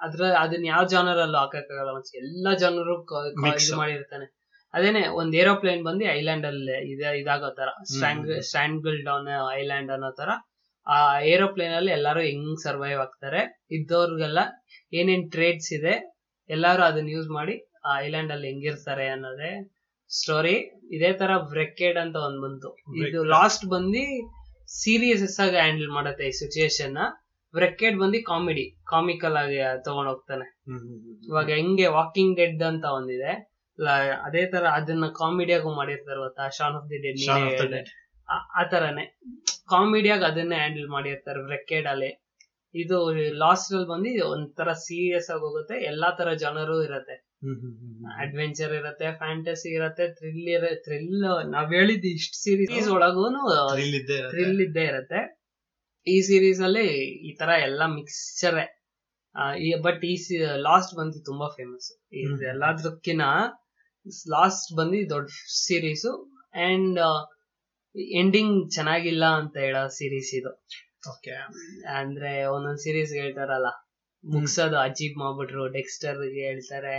[0.01, 2.95] ಅದ್ರ ಅದನ್ನ ಯಾವ ಜಾನರ್ ಅಲ್ಲೂ ಹಾಕಕ್ಕಾಗಲ್ಲ ಮತ್ತೆ ಎಲ್ಲಾ ಜನರು
[3.77, 4.25] ಮಾಡಿರ್ತಾನೆ.
[4.73, 7.69] ಅದೇನೆ ಒಂದ್ ಏರೋಪ್ಲೇನ್ ಬಂದು ಐಲ್ಯಾಂಡ್ ಅಲ್ಲಿ ಇದೆ ಇದಾಗೋ ತರ.
[8.41, 10.29] ಸ್ಟ್ಯಾಂಗಲ್ ಡೌನ್ ಐಲ್ಯಾಂಡ್ ಅನ್ನೋ ತರ.
[10.87, 13.65] ಆ ಏರೋಪ್ಲೇನ್ ಅಲ್ಲಿ ಎಲ್ಲಾರು ಹೆಂಗ್ ಸರ್ವೈವ್ ಆಗ್ತಾರೆ.
[13.71, 14.39] ಇದ್ದವ್ರಿಗೆಲ್ಲ
[14.93, 15.93] ಏನೇನ್ ಟ್ರೇಡ್ಸ್ ಇದೆ
[16.49, 19.51] ಎಲ್ಲಾರು ಅದನ್ನ ಯೂಸ್ ಮಾಡಿ ಆ ಐಲ್ಯಾಂಡ್ ಅಲ್ಲಿ ಹೆಂಗಿರ್ತಾರೆ ಅನ್ನೋದೇ
[20.09, 20.55] ಸ್ಟೋರಿ
[20.91, 22.77] ಇದೇ ತರ ಬ್ರೆಕೆಡ್ ಅಂತ ಒಂದ್ ಬಂತು.
[23.07, 24.03] ಇದು ಲಾಸ್ಟ್ ಬಂದು
[24.67, 26.97] ಸೀರಿಯಸ್ ಆಗಿ ಹ್ಯಾಂಡಲ್ ಮಾಡುತ್ತೆ ಈ ಸಿಚುಯೇಷನ್ನ.
[27.53, 30.63] ವ್ರೆಕೆಡ್ ಬಂದು ಕಾಮಿಡಿ ಕಾಮಿಕಲ್ ಆಗಿ ತಗೊಂಡ್ ಹೋಗ್ತಾನೆ.
[31.27, 33.55] ಇವಾಗ ಹೆಂಗೆ ವಾಕಿಂಗ್ ಡೆಡ್ ಅಂತ ಒಂದಿದೆ.
[34.23, 36.49] ಅದೇ ತರ ಅದನ್ನ ಕಾಮಿಡಿಯಾಗೂ ಮಾಡಿರ್ತಾರೆ ಗೊತ್ತಾ?
[36.49, 37.89] ಶಾನ್ ಆಫ್ ದಿ ಡೆಡ್
[38.29, 39.19] ಆ ತರನೇ.
[39.69, 42.21] ಕಾಮಿಡಿಯಾಗ ಅದನ್ನೇ ಹ್ಯಾಂಡಲ್ ಮಾಡಿರ್ತಾರೆ ವ್ರೆಕೆಡ್ ಅಲ್ಲಿ.
[42.75, 45.75] ಇದು ಲಾಸ್ಟ್ ಅಲ್ಲಿ ಬಂದು ಒಂಥರ ಸೀರಿಯಸ್ ಆಗಿ ಹೋಗುತ್ತೆ.
[45.83, 47.24] ಎಲ್ಲಾ ತರ ಜನರು ಇರತ್ತೆ.
[48.21, 51.09] ಅಡ್ವೆಂಚರ್ ಇರತ್ತೆ ಫ್ಯಾಂಟಸಿ ಇರತ್ತೆ ಥ್ರಿಲ್ ಇರ ಥ್ರಿಲ್
[51.51, 53.41] ನಾವ್ ಹೇಳಿದ್ ಇಷ್ಟ ಸೀರೀಸ್ ಒಳಗೂನು.
[54.33, 55.21] ಥ್ರಿಲ್ ಇದ್ದೇ ಇರತ್ತೆ.
[56.07, 56.87] ಈ ಸೀರೀಸ್ ಅಲ್ಲಿ
[57.27, 58.57] ಈ ತರ ಎಲ್ಲ ಮಿಕ್ಸ್ಚರ್
[59.85, 60.15] ಬಟ್ ಈ
[60.67, 61.87] ಲಾಸ್ಟ್ ಬಂದು ತುಂಬಾ ಫೇಮಸ್
[62.45, 63.23] ಎಲ್ಲಾದ್ರಕ್ಕಿನ ಎಲ್ಲದಕ್ಕಿನ
[64.31, 65.29] ಲಾಸ್ಟ್ ಬಂದು ದೊಡ್ಡ
[65.65, 66.05] ಸೀರೀಸ್
[66.67, 66.99] ಅಂಡ್
[68.15, 70.51] ಎಂಡಿಂಗ್ ಚೆನ್ನಾಗಿಲ್ಲ ಅಂತ ಹೇಳೋ ಸೀರೀಸ್ ಇದು.
[71.11, 71.33] ಓಕೆ
[71.97, 73.69] ಅಂದ್ರೆ ಒಂದೊಂದ್ ಸೀರೀಸ್ ಹೇಳ್ತಾರಲ್ಲ
[74.23, 76.95] ಮುಗ್ಸೋದು ಅಜೀಬ್ ಮಾಡ್ಬಿಟ್ರು ಡೆಕ್ಸ್ಟರ್ ಹೇಳ್ತಾರೆ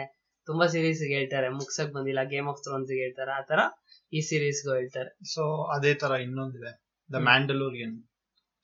[0.46, 1.48] ತುಂಬಾ ಸೀರೀಸ್ ಹೇಳ್ತಾರೆ.
[1.48, 3.30] ಮುಗ್ಸಕ್ ಬಂದಿಲ್ಲ ಗೇಮ್ ಆಫ್ ಥ್ರೋನ್ಸ್ ಹೇಳ್ತಾರೆ.
[3.30, 3.58] ಆ ತರ
[4.12, 5.34] ಈ ಸೀರೀಸ್ ಗು ಹೇಳ್ತಾರೆ.
[5.34, 6.86] ಸೊ ಅದೇ ತರ ಇನ್ನೊಂದಿದೆ.
[7.12, 7.14] ದ.
[7.14, 8.02] ಮ್ಯಾಂಡಲೋರಿಯನ್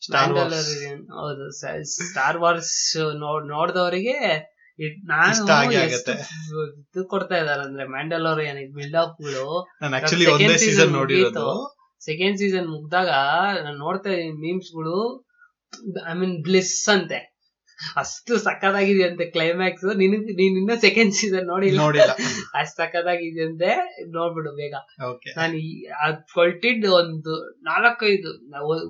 [0.03, 1.51] ಸ್ಟಾರ್ Mandalorian, ಹೌದು.
[2.11, 4.17] ಸ್ಟಾರ್ ವಾರ್ಸ್ ನೋಡ್ ನೋಡ್ದವರಿಗೆ
[5.05, 5.63] ನಾನು
[6.73, 9.75] ಇದು ಕೊಡ್ತಾ ಇದಾರೆ ಅಂದ್ರೆ ಮ್ಯಾಂಡಲೋರಿಯನ್ ಬಿಲ್ಡಪ್ಗಳು
[12.01, 13.09] ಸೆಕೆಂಡ್ ಸೀಸನ್ ಮುಗ್ದಾಗ
[13.65, 15.27] ನಾನು ನೋಡ್ತಾ ಇದ್ದೀನಿ ಮೀಮ್ಸ್ಗಳು
[16.11, 17.32] ಐ ಮೀನ್ ಬ್ಲಿಸ್ ಅಂತೆ.
[17.97, 21.79] ಅಷ್ಟು ಸಕ್ಕತ್ತಾಗಿದೆಯಂತೆ ಕ್ಲೈಮ್ಯಾಕ್ಸ್ ನೀನು ನೀನ್ ಇನ್ನ ಸೆಕೆಂಡ್ ಸೀಸನ್ ನೋಡಿಲ್ಲ.
[21.79, 22.13] ನೋಡಿಲ್ಲ.
[22.55, 23.71] ಅಷ್ಟ್ ಅಂತೆ
[24.09, 24.75] ನೋಡ್ಬಿಡು ಬೇಗ.
[25.37, 25.59] ನಾನು
[26.07, 28.33] ಅದ್ ಕೊಟ್ಟಿದ್ದು ಒಂದು ನಾಲ್ಕೈದು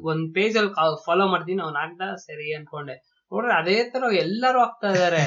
[0.03, 0.73] ಒಂದ್ ಪೇಜ್ ಅಲ್ಲಿ
[1.05, 2.97] ಫಾಲೋ ಮಾಡ್ತೀನಿ ಅವ್ನ್ ಆಗ್ದ ಸರಿ ಅನ್ಕೊಂಡೆ.
[3.33, 5.23] ನೋಡ್ರೆ ಅದೇ ತರ ಎಲ್ಲರೂ ಆಗ್ತಾ ಇದಾರೆ.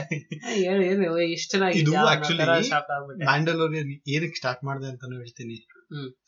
[0.72, 1.98] ಏನು ಇಷ್ಟ ಚೆನ್ನಾಗಿದೆ
[4.16, 5.58] ಏನಕ್ಕೆ ಸ್ಟಾರ್ಟ್ ಮಾಡಿದೆ ಅಂತಾನು ಹೇಳ್ತೀನಿ.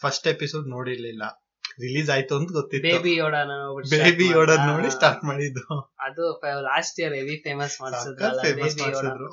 [0.01, 1.23] First episode ನೋಡಿರ್ಲಿಲ್ಲ.
[1.83, 2.87] ರಿಲೀಸ್ ಆಯ್ತು ಅಂತ ಗೊತ್ತಿತ್ತು.
[2.87, 3.53] ಬೇಬಿ ಯೋಡನ
[3.93, 5.63] ಬೇಬಿ ಯೋಡನ್ ನೋಡಿ ಸ್ಟಾರ್ಟ್ ಮಾಡಿದ್ದು.
[6.07, 6.25] ಅದು
[6.69, 9.29] ಲಾಸ್ಟ್ ಇಯರ್ ಹೆವಿ ಫೇಮಸ್ ಮಾಡಿಸಿದ್ರು.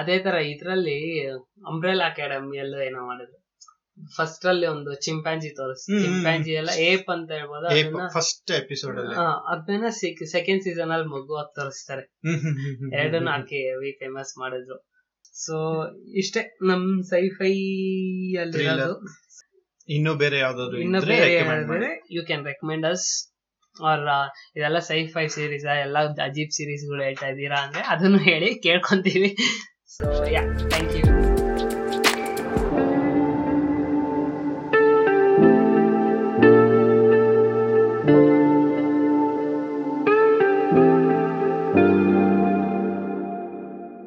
[0.00, 0.98] ಅದೇ ತರ ಇದ್ರಲ್ಲಿ
[1.70, 3.36] ಅಂಬ್ರೆಲ್ ಅಕಾಡೆಮಿ ಎಲ್ಲ ಏನೋ ಮಾಡಿದ್ರು.
[4.16, 9.16] ಫಸ್ಟ್ ಅಲ್ಲಿ ಒಂದು ಚಿಂಪಾಂಜಿ ತೋರಿಸ್ ಚಿಂಪಾಂಜಿ ಎಲ್ಲ ಏಪ್ ಅಂತ ಹೇಳ್ಬೋದು ಅದನ್ನ ಫಸ್ಟ್ ಎಪಿಸೋಡ್ ಅಲ್ಲಿ.
[9.54, 9.88] ಅದನ್ನ
[10.36, 12.04] ಸೆಕೆಂಡ್ ಸೀಸನ್ ಅಲ್ಲಿ ಮಗು ಅದ್ ತೋರಿಸ್ತಾರೆ.
[13.00, 14.78] ಎರಡನ್ನ ಹಾಕಿ ಹೆವಿ ಫೇಮಸ್ ಮಾಡಿದ್ರು.
[15.44, 15.56] ಸೊ
[16.22, 17.52] ಇಷ್ಟೇ ನಮ್ ಸೈಫೈ
[18.42, 18.96] ಅಲ್ಲಿರೋದು
[19.90, 21.90] ಇನ್ನು ಬೇರೆ ಯಾವ್ದಾದ್ರು ಇನ್ನು ಬೇರೆ recommend ಮಾಡಿ.
[22.10, 23.06] You can recommend us
[23.76, 24.04] or
[24.56, 29.30] ಇದೆಲ್ಲ ಸೈಫೈ ಸೀರೀಸ್ ಎಲ್ಲ ಅಜೀಬ್ ಸೀರೀಸ್ಗಳು ಹೇಳ್ತಾ ಇದ್ದೀರಾ ಅಂದ್ರೆ ಅದನ್ನು ಹೇಳಿ ಕೇಳ್ಕೊಂತೀವಿ
[29.88, 31.19] ಸೊ ಯಾ ಥ್ಯಾಂಕ್ ಯು